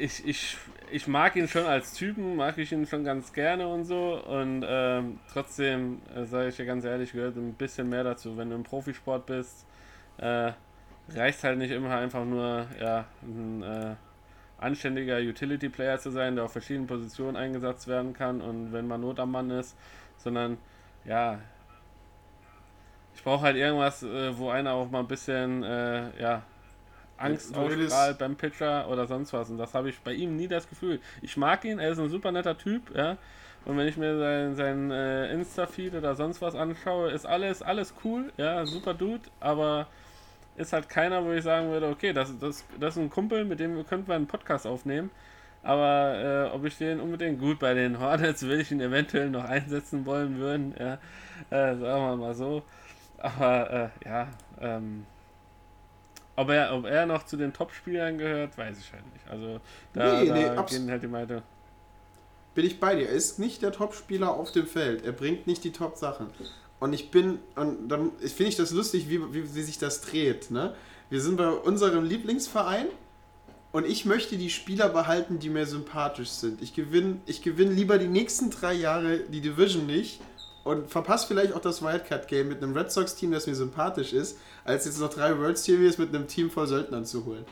[0.00, 0.56] ich, ich,
[0.90, 4.20] ich mag ihn schon als Typen, mag ich ihn schon ganz gerne und so.
[4.24, 8.36] Und ähm, trotzdem, äh, sage ich dir ganz ehrlich, gehört ein bisschen mehr dazu.
[8.36, 9.66] Wenn du im Profisport bist,
[10.18, 10.52] äh,
[11.14, 13.94] reicht halt nicht immer einfach nur ja, ein äh,
[14.60, 19.18] anständiger Utility-Player zu sein, der auf verschiedenen Positionen eingesetzt werden kann und wenn man Not
[19.18, 19.76] am Mann ist,
[20.18, 20.58] sondern
[21.04, 21.40] ja,
[23.14, 26.42] ich brauche halt irgendwas, äh, wo einer auch mal ein bisschen äh, ja,
[27.16, 29.50] Angst ausstrahlt beim Pitcher oder sonst was.
[29.50, 31.00] Und das habe ich bei ihm nie das Gefühl.
[31.22, 33.16] Ich mag ihn, er ist ein super netter Typ, ja.
[33.66, 37.92] Und wenn ich mir sein, sein äh, Insta-Feed oder sonst was anschaue, ist alles, alles
[38.04, 39.86] cool, ja, super Dude, aber
[40.60, 43.60] ist halt keiner, wo ich sagen würde, okay, das, das, das ist ein Kumpel, mit
[43.60, 45.10] dem könnten wir einen Podcast aufnehmen.
[45.62, 49.44] Aber äh, ob ich den unbedingt gut bei den Hornets will ich ihn eventuell noch
[49.44, 50.94] einsetzen wollen würden, ja,
[51.50, 52.64] äh, sagen wir mal so.
[53.18, 54.28] Aber äh, ja,
[54.60, 55.06] ähm,
[56.36, 59.28] ob er, ob er noch zu den Top-Spielern gehört, weiß ich halt nicht.
[59.28, 59.60] Also
[59.92, 61.42] da, Nee, da nee, gehen halt die Meinung.
[62.54, 63.08] bin ich bei dir.
[63.08, 65.04] Er ist nicht der Top-Spieler auf dem Feld.
[65.04, 66.30] Er bringt nicht die Top-Sachen.
[66.80, 70.50] Und ich bin, und dann finde ich das lustig, wie, wie, wie sich das dreht.
[70.50, 70.74] Ne?
[71.10, 72.86] Wir sind bei unserem Lieblingsverein
[73.72, 76.62] und ich möchte die Spieler behalten, die mir sympathisch sind.
[76.62, 80.20] Ich gewinne ich gewinn lieber die nächsten drei Jahre die Division nicht
[80.64, 84.86] und verpasse vielleicht auch das Wildcard-Game mit einem Red Sox-Team, das mir sympathisch ist, als
[84.86, 87.44] jetzt noch drei World Series mit einem Team voll Söldnern zu holen.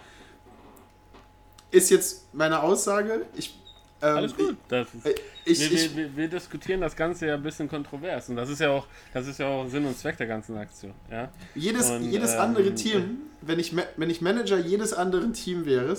[1.71, 3.27] Ist jetzt meine Aussage.
[3.37, 3.59] Ich,
[4.01, 4.57] ähm, Alles gut.
[4.69, 8.29] Das ist, Ich, wir, ich, wir, wir, diskutieren das Ganze ja ein bisschen kontrovers.
[8.29, 10.95] Und das ist ja auch, das ist ja auch Sinn und Zweck der ganzen Aktion.
[11.11, 11.31] Ja?
[11.55, 15.97] Jedes, Und, jedes ähm, andere Team, wenn ich, wenn ich Manager jedes anderen Team wäre,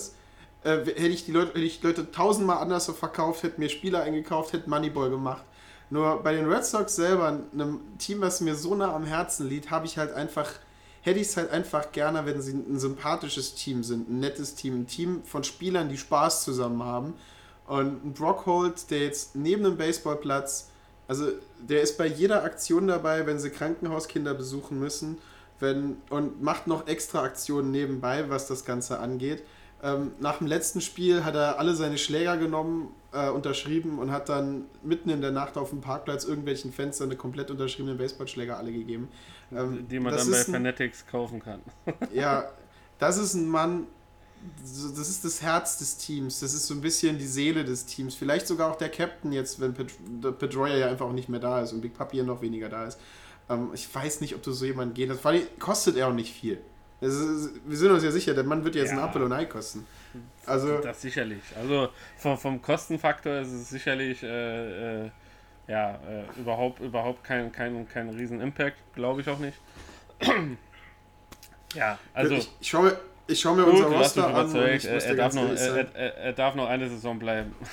[0.64, 4.54] äh, hätte ich die Leute, hätte ich Leute tausendmal anders verkauft, hätte mir Spieler eingekauft,
[4.54, 5.44] hätte Moneyball gemacht.
[5.90, 9.72] Nur bei den Red Sox selber, einem Team, was mir so nah am Herzen liegt,
[9.72, 10.52] habe ich halt einfach,
[11.02, 14.82] hätte ich es halt einfach gerne, wenn sie ein sympathisches Team sind, ein nettes Team,
[14.82, 17.16] ein Team von Spielern, die Spaß zusammen haben.
[17.70, 20.70] Und ein Brock Holt, der jetzt neben dem Baseballplatz,
[21.08, 21.28] also
[21.60, 25.20] der ist bei jeder Aktion dabei, wenn sie Krankenhauskinder besuchen müssen,
[25.60, 29.44] wenn, und macht noch extra Aktionen nebenbei, was das Ganze angeht.
[29.84, 34.30] Ähm, nach dem letzten Spiel hat er alle seine Schläger genommen, äh, unterschrieben und hat
[34.30, 38.72] dann mitten in der Nacht auf dem Parkplatz irgendwelchen Fans seine komplett unterschriebenen Baseballschläger alle
[38.72, 39.10] gegeben.
[39.52, 41.62] Ähm, Die man dann bei Fanatics kaufen kann.
[42.14, 42.50] ja,
[42.98, 43.86] das ist ein Mann,
[44.62, 48.16] das ist das Herz des Teams, das ist so ein bisschen die Seele des Teams.
[48.16, 51.74] Vielleicht sogar auch der Captain jetzt, wenn Pedroia ja einfach auch nicht mehr da ist
[51.74, 53.00] und Big Papi ja noch weniger da ist.
[53.50, 55.22] Ähm, ich weiß nicht, ob du so jemanden gehen lässt.
[55.22, 56.60] Vor allem kostet er auch nicht viel.
[57.02, 57.18] Ist,
[57.66, 59.06] wir sind uns ja sicher, der Mann wird jetzt ein Ja.
[59.06, 59.86] Apfel und ein Ei kosten.
[60.46, 61.42] Also, Das sicherlich.
[61.56, 65.12] Also vom, vom Kostenfaktor ist es sicherlich äh, äh,
[65.68, 69.58] ja, äh, überhaupt, überhaupt kein, kein, kein riesen Impact, glaube ich auch nicht.
[71.76, 73.00] ja, also ich, ich schaue mir,
[73.30, 76.68] ich schau mir gut, unser Roster an Er, er, darf noch, er, er, darf noch
[76.68, 77.56] eine Saison bleiben.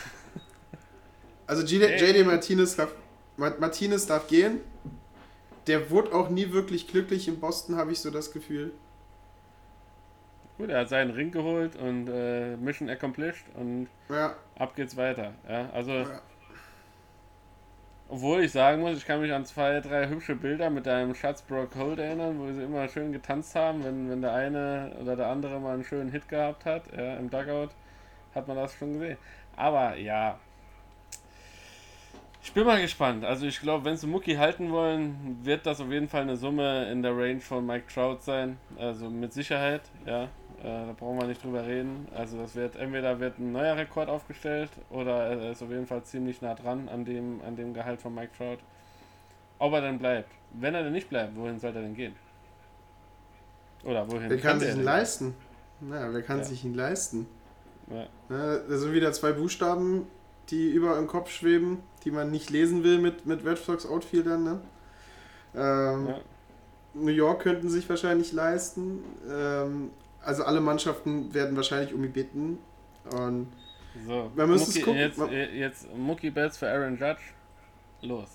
[1.49, 2.91] Also JD, JD Martinez, darf,
[3.37, 4.59] Ma- Martinez darf gehen.
[5.69, 8.73] Der wurde auch nie wirklich glücklich in Boston, habe ich so das Gefühl.
[10.59, 15.35] Gut, er hat seinen Ring geholt und äh, Mission accomplished und Ja, ab geht's weiter.
[15.49, 16.21] Ja, also, Ja.
[18.09, 21.43] Obwohl ich sagen muss, ich kann mich an zwei, drei hübsche Bilder mit deinem Schatz
[21.43, 25.27] Brock Holt erinnern, wo sie immer schön getanzt haben, wenn, wenn der eine oder der
[25.27, 27.71] andere mal einen schönen Hit gehabt hat ja, im Dugout,
[28.35, 29.19] hat man das schon gesehen.
[29.57, 30.39] Aber ja,
[32.47, 33.25] ich bin mal gespannt.
[33.25, 36.89] Also ich glaube, wenn sie Mucki halten wollen, wird das auf jeden Fall eine Summe
[36.93, 38.57] in der Range von Mike Trout sein.
[38.79, 40.29] Also mit Sicherheit, ja.
[40.61, 42.09] Äh, da brauchen wir nicht drüber reden.
[42.15, 46.03] Also das wird entweder wird ein neuer Rekord aufgestellt oder er ist auf jeden Fall
[46.05, 48.59] ziemlich nah dran an dem, an dem Gehalt von Mike Trout.
[49.59, 50.31] ob er dann bleibt.
[50.53, 52.15] Wenn er dann nicht bleibt, wohin soll er denn gehen?
[53.85, 54.29] Oder wohin?
[54.31, 55.35] Wer kann sich er ihn denn leisten?
[55.81, 56.45] Naja, wer kann Ja.
[56.45, 57.27] sich ihn leisten?
[57.89, 58.07] Ja.
[58.29, 60.07] Ja, das sind wieder zwei Buchstaben,
[60.51, 64.45] die über im Kopf schweben, die man nicht lesen will mit, mit Red Sox Outfieldern.
[64.45, 64.61] Ne?
[65.55, 66.19] Ähm, Ja.
[66.95, 69.05] New York könnten sich wahrscheinlich leisten.
[69.31, 69.91] Ähm,
[70.27, 72.59] also alle Mannschaften werden wahrscheinlich um ihn bitten.
[73.13, 73.53] Und
[74.07, 75.33] So, Wir müssen es Mucki, gucken.
[75.33, 77.23] Jetzt, jetzt Mookie Betts für Aaron Judge.
[78.03, 78.29] Los,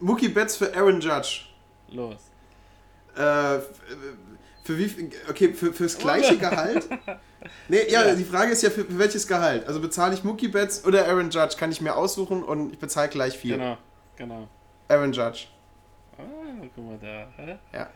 [0.00, 1.42] Mookie Betts für Aaron Judge.
[1.90, 2.16] los.
[3.16, 3.68] Äh, f-
[4.64, 6.88] für wie viel- okay, für, fürs gleiche Gehalt?
[7.68, 8.14] Nee, ja, Ja.
[8.16, 9.64] die Frage ist ja, für, für welches Gehalt?
[9.68, 11.56] Also bezahle ich Mookie Betts oder Aaron Judge?
[11.56, 13.52] Kann ich mir aussuchen und ich bezahle gleich viel.
[13.56, 13.78] Genau,
[14.16, 14.48] genau.
[14.88, 15.46] Aaron Judge.
[16.18, 16.22] Ah,
[16.74, 17.28] guck mal da.
[17.36, 17.58] hä?
[17.72, 17.88] Ja.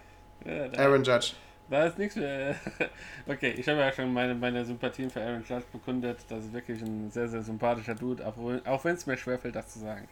[0.46, 1.32] ja da, Aaron Judge.
[1.70, 2.54] Da ist nichts mehr.
[3.26, 6.18] Okay, ich habe ja schon meine, meine Sympathien für Aaron Judge bekundet.
[6.28, 9.78] Das ist wirklich ein sehr, sehr sympathischer Dude, auch, wenn es mir schwerfällt, das zu
[9.78, 10.08] sagen.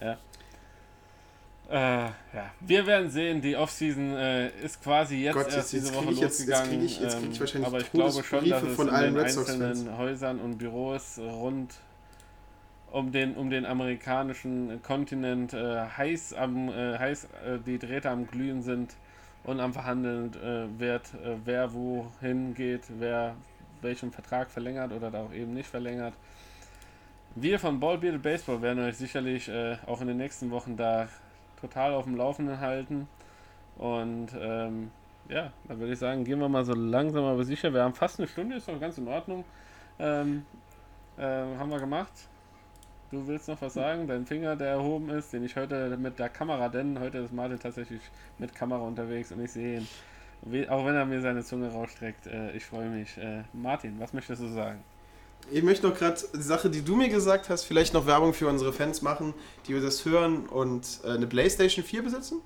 [0.00, 0.18] Ja.
[1.70, 1.76] Äh,
[2.36, 5.94] ja, wir werden sehen, die Offseason äh, ist quasi jetzt Gott, erst jetzt- diese jetzt
[5.96, 6.70] Woche ich jetzt- jetzt losgegangen.
[6.78, 8.94] krieg ich- jetzt krieg ich ähm, wahrscheinlich aber ich glaube schon, dass es von in
[8.94, 11.72] allen den einzelnen Häusern und Büros rund
[12.92, 18.26] um den, um den amerikanischen Kontinent äh, heiß am äh, heiß äh, die Drähte am
[18.26, 18.94] glühen sind
[19.44, 23.36] und am verhandeln äh, wird, äh, wer wohin geht, wer
[23.82, 26.14] welchen Vertrag verlängert oder da auch eben nicht verlängert.
[27.34, 31.08] Wir von Ball Bearded Baseball werden euch sicherlich äh, auch in den nächsten Wochen da
[31.60, 33.08] total auf dem Laufenden halten.
[33.76, 34.90] Und ähm,
[35.28, 37.72] ja, dann würde ich sagen, gehen wir mal so langsam aber sicher.
[37.72, 39.44] Wir haben fast eine Stunde, ist doch ganz in Ordnung.
[39.98, 40.46] Ähm,
[41.18, 42.12] äh, haben wir gemacht.
[43.14, 44.08] Du willst noch was sagen?
[44.08, 47.60] Dein Finger, der erhoben ist, den ich heute mit der Kamera, denn heute ist Martin
[47.60, 48.00] tatsächlich
[48.38, 50.68] mit Kamera unterwegs und ich sehe ihn.
[50.68, 53.16] Auch wenn er mir seine Zunge rausstreckt, äh, ich freue mich.
[53.16, 54.82] Äh, Martin, was möchtest du sagen?
[55.48, 58.48] Ich möchte noch gerade die Sache, die du mir gesagt hast, vielleicht noch Werbung für
[58.48, 59.32] unsere Fans machen,
[59.68, 62.40] die das hören und äh, eine PlayStation 4 besitzen.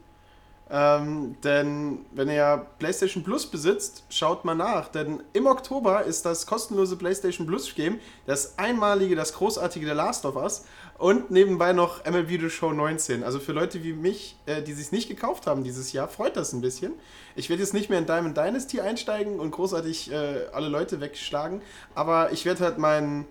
[0.70, 4.88] Ähm, denn wenn ihr PlayStation Plus besitzt, schaut mal nach.
[4.88, 10.26] Denn im Oktober ist das kostenlose PlayStation Plus Game das einmalige, das großartige The Last
[10.26, 10.64] of Us
[10.98, 13.22] und nebenbei noch MLB The Show 19.
[13.24, 16.52] Also für Leute wie mich, äh, die sich nicht gekauft haben dieses Jahr, freut das
[16.52, 16.92] ein bisschen.
[17.34, 21.62] Ich werde jetzt nicht mehr in Diamond Dynasty einsteigen und großartig äh, alle Leute wegschlagen,
[21.94, 23.26] aber ich werde halt meinen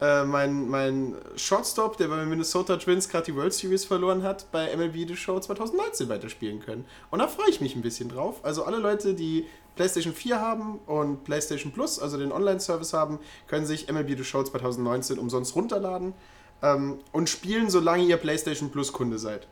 [0.00, 4.74] äh, mein, mein Shortstop, der bei Minnesota Twins gerade die World Series verloren hat, bei
[4.74, 6.86] MLB The Show 2019 weiterspielen können.
[7.10, 8.40] Und da freue ich mich ein bisschen drauf.
[8.42, 9.46] Also alle Leute, die
[9.76, 14.42] PlayStation 4 haben und PlayStation Plus, also den Online-Service haben, können sich MLB The Show
[14.42, 16.14] 2019 umsonst runterladen
[16.62, 19.46] ähm, und spielen, solange ihr PlayStation Plus Kunde seid.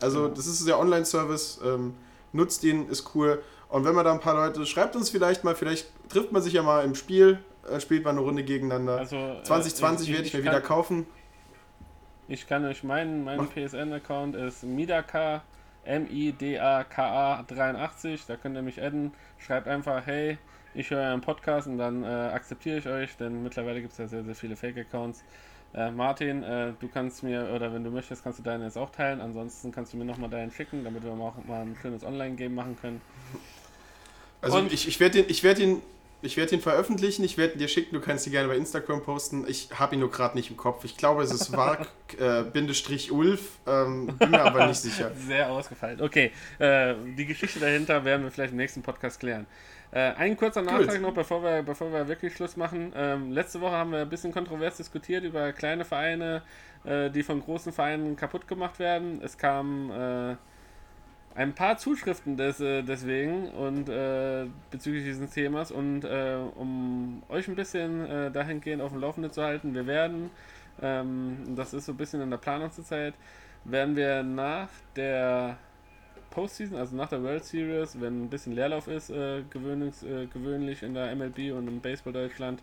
[0.00, 1.94] Also das ist der Online-Service, ähm,
[2.32, 3.42] nutzt ihn, ist cool.
[3.68, 6.52] Und wenn man da ein paar Leute, schreibt uns vielleicht mal, vielleicht trifft man sich
[6.52, 7.38] ja mal im Spiel,
[7.70, 8.98] äh, spielt mal eine Runde gegeneinander.
[8.98, 11.06] Also, äh, 2020 werde ich mir kann- wieder kaufen.
[12.28, 13.48] Ich kann euch meinen, mein.
[13.48, 15.42] PSN-Account ist Midaka,
[15.84, 18.24] M-I-D-A-K-A 83.
[18.26, 19.12] Da könnt ihr mich adden.
[19.38, 20.38] Schreibt einfach, hey,
[20.74, 24.06] ich höre einen Podcast und dann äh, akzeptiere ich euch, denn mittlerweile gibt es ja
[24.08, 25.22] sehr, sehr viele Fake-Accounts.
[25.74, 28.90] Äh, Martin, äh, du kannst mir, oder wenn du möchtest, kannst du deinen jetzt auch
[28.90, 29.20] teilen.
[29.20, 32.76] Ansonsten kannst du mir nochmal deinen schicken, damit wir auch mal ein schönes Online-Game machen
[32.80, 33.00] können.
[34.40, 35.82] Also Und- ich, ich werde ich werde ihn,
[36.24, 39.02] ich werde ihn veröffentlichen, ich werde ihn dir schicken, du kannst ihn gerne bei Instagram
[39.02, 39.44] posten.
[39.48, 40.84] Ich habe ihn nur gerade nicht im Kopf.
[40.84, 45.12] Ich glaube, es ist Vark äh, Bindestrich Ulf, ähm, bin mir aber nicht sicher.
[45.26, 46.00] Sehr ausgefeilt.
[46.00, 49.46] Okay, äh, die Geschichte dahinter werden wir vielleicht im nächsten Podcast klären.
[49.90, 52.92] Äh, ein kurzer Nachtrag noch, bevor wir, bevor wir wirklich Schluss machen.
[52.96, 56.42] Ähm, letzte Woche haben wir ein bisschen kontrovers diskutiert über kleine Vereine,
[56.84, 59.20] äh, die von großen Vereinen kaputt gemacht werden.
[59.22, 60.36] Es kam äh,
[61.34, 67.48] ein paar Zuschriften des, äh, deswegen und äh, bezüglich dieses Themas und äh, um euch
[67.48, 70.30] ein bisschen äh, dahingehend auf dem Laufenden zu halten, wir werden,
[70.80, 73.14] ähm, das ist so ein bisschen in der Planung zurzeit,
[73.64, 75.56] werden wir nach der
[76.30, 80.82] Postseason, also nach der World Series, wenn ein bisschen Leerlauf ist, äh, gewöhnlich, äh, gewöhnlich
[80.82, 82.62] in der MLB und im Baseball Deutschland,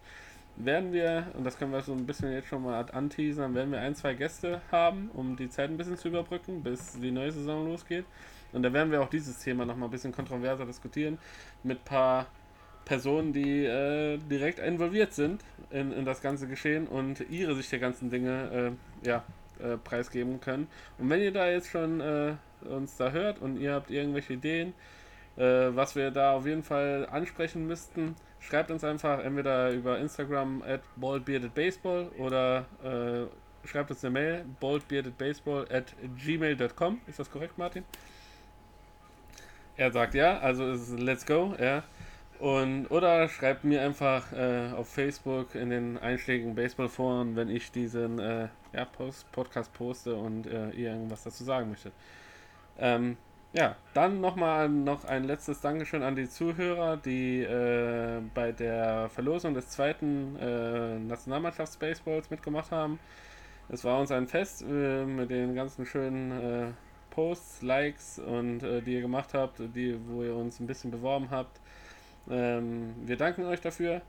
[0.57, 3.80] werden wir, und das können wir so ein bisschen jetzt schon mal anteasern, werden wir
[3.80, 7.65] ein, zwei Gäste haben, um die Zeit ein bisschen zu überbrücken, bis die neue Saison
[7.65, 8.05] losgeht.
[8.54, 11.18] Und da werden wir auch dieses Thema nochmal ein bisschen kontroverser diskutieren,
[11.64, 12.28] mit ein paar
[12.86, 17.80] Personen, die äh, direkt involviert sind in, in das ganze Geschehen und ihre Sicht der
[17.80, 19.24] ganzen Dinge äh, ja,
[19.60, 20.68] äh, preisgeben können.
[20.97, 22.34] Und wenn ihr da jetzt schon äh,
[22.66, 24.74] uns da hört und ihr habt irgendwelche Ideen,
[25.38, 30.64] äh, was wir da auf jeden Fall ansprechen müssten, schreibt uns einfach entweder über Instagram
[30.64, 37.02] at baldbeardedbaseball oder äh, schreibt uns eine Mail baldbeardedbaseball at gmail.com.
[37.08, 37.84] Ist das korrekt, Martin?
[39.82, 41.82] Er sagt ja, also ist let's go, ja.
[42.38, 48.19] Und, oder schreibt mir einfach äh, auf Facebook in den einschlägigen Baseballforen, wenn ich diesen
[48.19, 51.93] äh, ja, Post, Podcast poste und äh, ihr irgendwas dazu sagen möchtet.
[52.77, 53.17] Ähm,
[53.53, 59.55] ja, dann nochmal noch ein letztes Dankeschön an die Zuhörer, die äh, bei der Verlosung
[59.55, 62.99] des zweiten äh, Nationalmannschafts-Baseballs mitgemacht haben.
[63.67, 66.67] Es war uns ein Fest äh, mit den ganzen schönen äh,
[67.12, 71.30] Posts, Likes und äh, die ihr gemacht habt, die, wo ihr uns ein bisschen beworben
[71.30, 71.59] habt.
[72.30, 74.01] Ähm, wir danken euch dafür.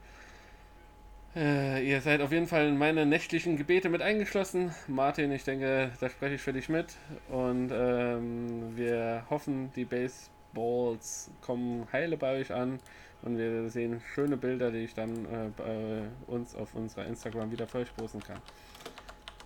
[1.34, 4.74] Äh, ihr seid auf jeden Fall in meine nächtlichen Gebete mit eingeschlossen.
[4.86, 6.94] Martin, ich denke, da spreche ich für dich mit.
[7.30, 12.80] Und ähm, wir hoffen, die Baseballs kommen heile bei euch an.
[13.22, 17.66] Und wir sehen schöne Bilder, die ich dann äh, bei uns auf unserer Instagram wieder
[17.66, 18.38] für euch posten kann.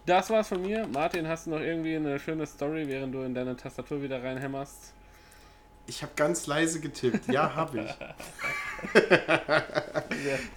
[0.06, 0.86] Das war's von mir.
[0.86, 4.94] Martin, hast du noch irgendwie eine schöne Story, während du in deine Tastatur wieder reinhämmerst?
[5.88, 7.26] Ich habe ganz leise getippt.
[7.28, 7.90] Ja, habe ich.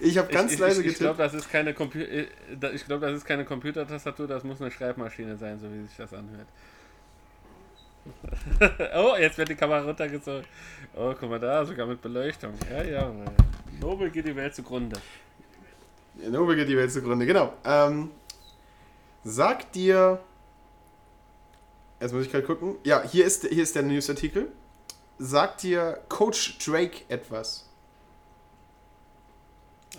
[0.00, 0.92] ich habe ganz ich, leise ich, ich, getippt.
[0.92, 2.26] Ich glaube, das, ist keine äh,
[2.74, 6.14] ich glaub, das ist keine Computertastatur, das muss eine Schreibmaschine sein, so wie sich das
[6.14, 6.46] anhört.
[8.96, 10.44] oh, jetzt wird die Kamera runtergezogen.
[10.96, 12.54] Oh, guck mal da, sogar mit Beleuchtung.
[12.70, 13.12] Ja, ja.
[13.80, 14.96] Nobel geht die Welt zugrunde.
[16.28, 17.54] Nobel geht die Welt zugrunde, genau.
[17.64, 18.10] Ähm,
[19.24, 20.20] sag dir.
[22.00, 22.76] Jetzt muss ich gerade gucken.
[22.84, 24.50] Ja, hier ist, hier ist der Newsartikel.
[25.18, 27.68] Sagt dir Coach Drake etwas?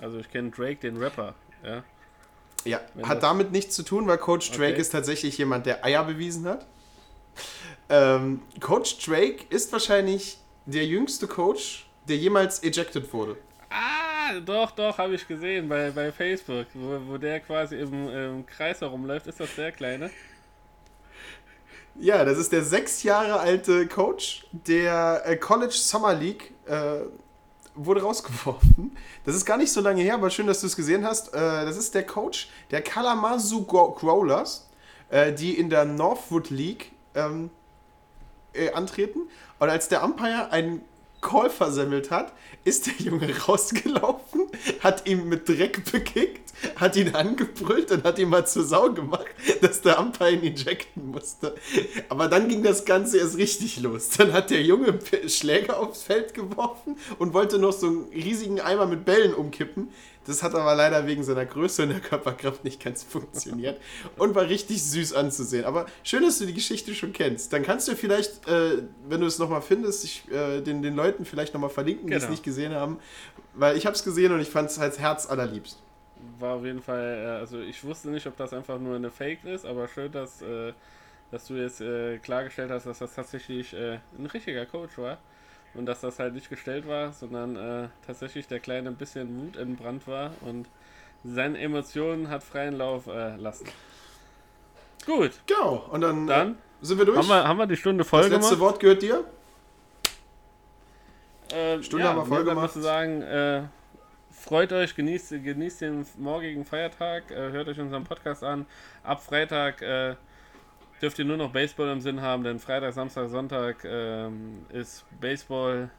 [0.01, 1.83] Also ich kenne Drake, den Rapper, ja.
[2.63, 4.81] Ja, Wenn hat damit nichts zu tun, weil Coach Drake okay.
[4.81, 6.67] ist tatsächlich jemand, der Eier bewiesen hat.
[7.89, 13.37] Ähm, Coach Drake ist wahrscheinlich der jüngste Coach, der jemals ejected wurde.
[14.45, 18.81] Doch, doch, habe ich gesehen bei, bei Facebook, wo, wo der quasi im, im Kreis
[18.81, 19.27] herumläuft.
[19.27, 20.09] Ist das der Kleine?
[21.95, 26.51] Ja, das ist der sechs Jahre alte Coach der äh, College Summer League.
[26.65, 27.01] Äh,
[27.75, 28.95] wurde rausgeworfen.
[29.25, 31.33] Das ist gar nicht so lange her, aber schön, dass du es gesehen hast.
[31.33, 34.67] Äh, das ist der Coach der Kalamazoo Growlers,
[35.09, 37.49] äh, die in der Northwood League ähm,
[38.53, 39.21] äh, antreten.
[39.59, 40.83] Und als der Umpire einen
[41.21, 42.33] Call versemmelt hat,
[42.63, 44.47] ist der Junge rausgelaufen,
[44.79, 49.27] hat ihn mit Dreck bekickt, hat ihn angebrüllt und hat ihn mal zur Sau gemacht,
[49.61, 51.55] dass der Umpire ihn ejecten musste.
[52.09, 54.09] Aber dann ging das Ganze erst richtig los.
[54.17, 58.85] Dann hat der Junge Schläger aufs Feld geworfen und wollte noch so einen riesigen Eimer
[58.85, 59.89] mit Bällen umkippen.
[60.25, 63.81] Das hat aber leider wegen seiner Größe und der Körperkraft nicht ganz funktioniert
[64.17, 65.65] und war richtig süß anzusehen.
[65.65, 67.51] Aber schön, dass du die Geschichte schon kennst.
[67.53, 71.25] Dann kannst du vielleicht, äh, wenn du es nochmal findest, ich, äh, den, den Leuten
[71.25, 72.11] vielleicht nochmal verlinken, genau.
[72.11, 72.31] die es genau.
[72.31, 72.99] nicht gesehen haben.
[73.55, 75.81] Weil ich habe es gesehen und ich fand es als Herz allerliebst.
[76.39, 79.43] War auf jeden Fall, äh, also ich wusste nicht, ob das einfach nur eine Fake
[79.43, 80.73] ist, aber schön, dass, äh,
[81.31, 85.17] dass du jetzt äh, klargestellt hast, dass das tatsächlich äh, ein richtiger Coach war.
[85.73, 89.57] Und dass das halt nicht gestellt war, sondern äh, tatsächlich der Kleine ein bisschen Wut
[89.57, 90.67] entbrannt war und
[91.23, 93.67] seine Emotionen hat freien Lauf äh, lassen.
[95.05, 95.31] Gut.
[95.45, 97.17] Genau, und dann, äh, dann sind wir durch.
[97.17, 98.41] Haben wir, haben wir die Stunde voll gemacht?
[98.41, 99.23] Das letzte Wort gehört dir.
[101.53, 102.71] Äh, Stunde ja, haben wir voll gemacht.
[102.71, 103.63] zu sagen, äh,
[104.31, 108.65] freut euch, genießt, genießt den morgigen Feiertag, äh, hört euch unseren Podcast an.
[109.03, 109.81] Ab Freitag
[111.01, 115.89] dürft ihr nur noch Baseball im Sinn haben, denn Freitag, Samstag, Sonntag ähm, ist Baseball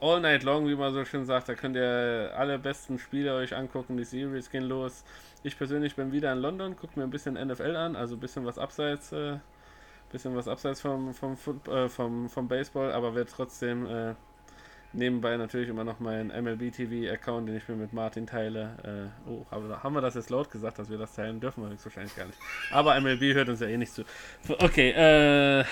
[0.00, 1.48] all night long, wie man so schön sagt.
[1.48, 3.96] Da könnt ihr alle besten Spiele euch angucken.
[3.96, 5.04] Die Series gehen los.
[5.42, 8.44] Ich persönlich bin wieder in London, gucke mir ein bisschen NFL an, also ein bisschen
[8.44, 9.38] was abseits, äh,
[10.12, 11.36] bisschen was abseits vom, vom,
[11.68, 14.14] äh, vom, vom Baseball, aber werde trotzdem äh,
[14.92, 19.10] Nebenbei natürlich immer noch mein MLB TV-Account, den ich mir mit Martin teile.
[19.26, 21.38] Äh, oh, haben wir das jetzt laut gesagt, dass wir das teilen?
[21.38, 22.38] Dürfen wir wahrscheinlich gar nicht.
[22.72, 24.02] Aber MLB hört uns ja eh nicht zu.
[24.48, 25.64] Okay, äh,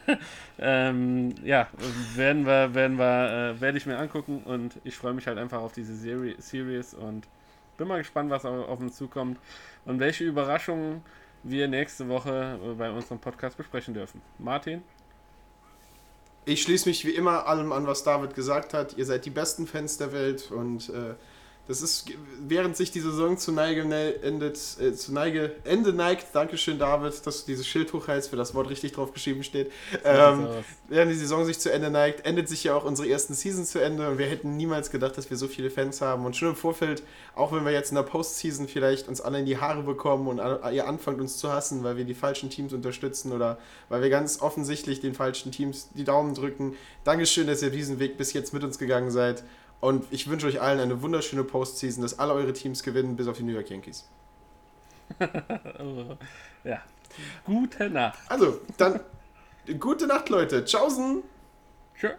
[0.58, 1.68] ähm, ja,
[2.16, 5.60] werden wir, werden wir, äh, werde ich mir angucken und ich freue mich halt einfach
[5.60, 7.28] auf diese Serie, Series und
[7.76, 9.38] bin mal gespannt, was auf, auf uns zukommt
[9.84, 11.02] und welche Überraschungen
[11.44, 14.20] wir nächste Woche bei unserem Podcast besprechen dürfen.
[14.38, 14.82] Martin?
[16.48, 18.96] Ich schließe mich wie immer allem an, was David gesagt hat.
[18.96, 21.14] Ihr seid die besten Fans der Welt und äh,
[21.68, 22.06] das ist,
[22.46, 23.82] während sich die Saison zu Neige
[24.22, 28.54] endet, äh, zu Neige, Ende neigt, Dankeschön David, dass du dieses Schild hochhältst, für das
[28.54, 29.72] Wort richtig drauf geschrieben steht.
[30.04, 30.46] Ähm,
[30.88, 33.82] während die Saison sich zu Ende neigt, endet sich ja auch unsere ersten Season zu
[33.82, 36.24] Ende und wir hätten niemals gedacht, dass wir so viele Fans haben.
[36.24, 37.02] Und schon im Vorfeld,
[37.34, 40.38] auch wenn wir jetzt in der Postseason vielleicht uns alle in die Haare bekommen und
[40.72, 43.58] ihr anfangt uns zu hassen, weil wir die falschen Teams unterstützen oder
[43.88, 46.76] weil wir ganz offensichtlich den falschen Teams die Daumen drücken.
[47.02, 49.42] Dankeschön, dass ihr diesen Weg bis jetzt mit uns gegangen seid.
[49.80, 53.36] Und ich wünsche euch allen eine wunderschöne Postseason, dass alle eure Teams gewinnen, bis auf
[53.36, 54.08] die New York Yankees.
[56.64, 56.82] ja.
[57.44, 58.18] Gute Nacht.
[58.28, 59.00] Also, dann
[59.78, 60.64] gute Nacht, Leute.
[60.64, 61.22] Tschaußen.
[61.98, 62.12] Tschüss.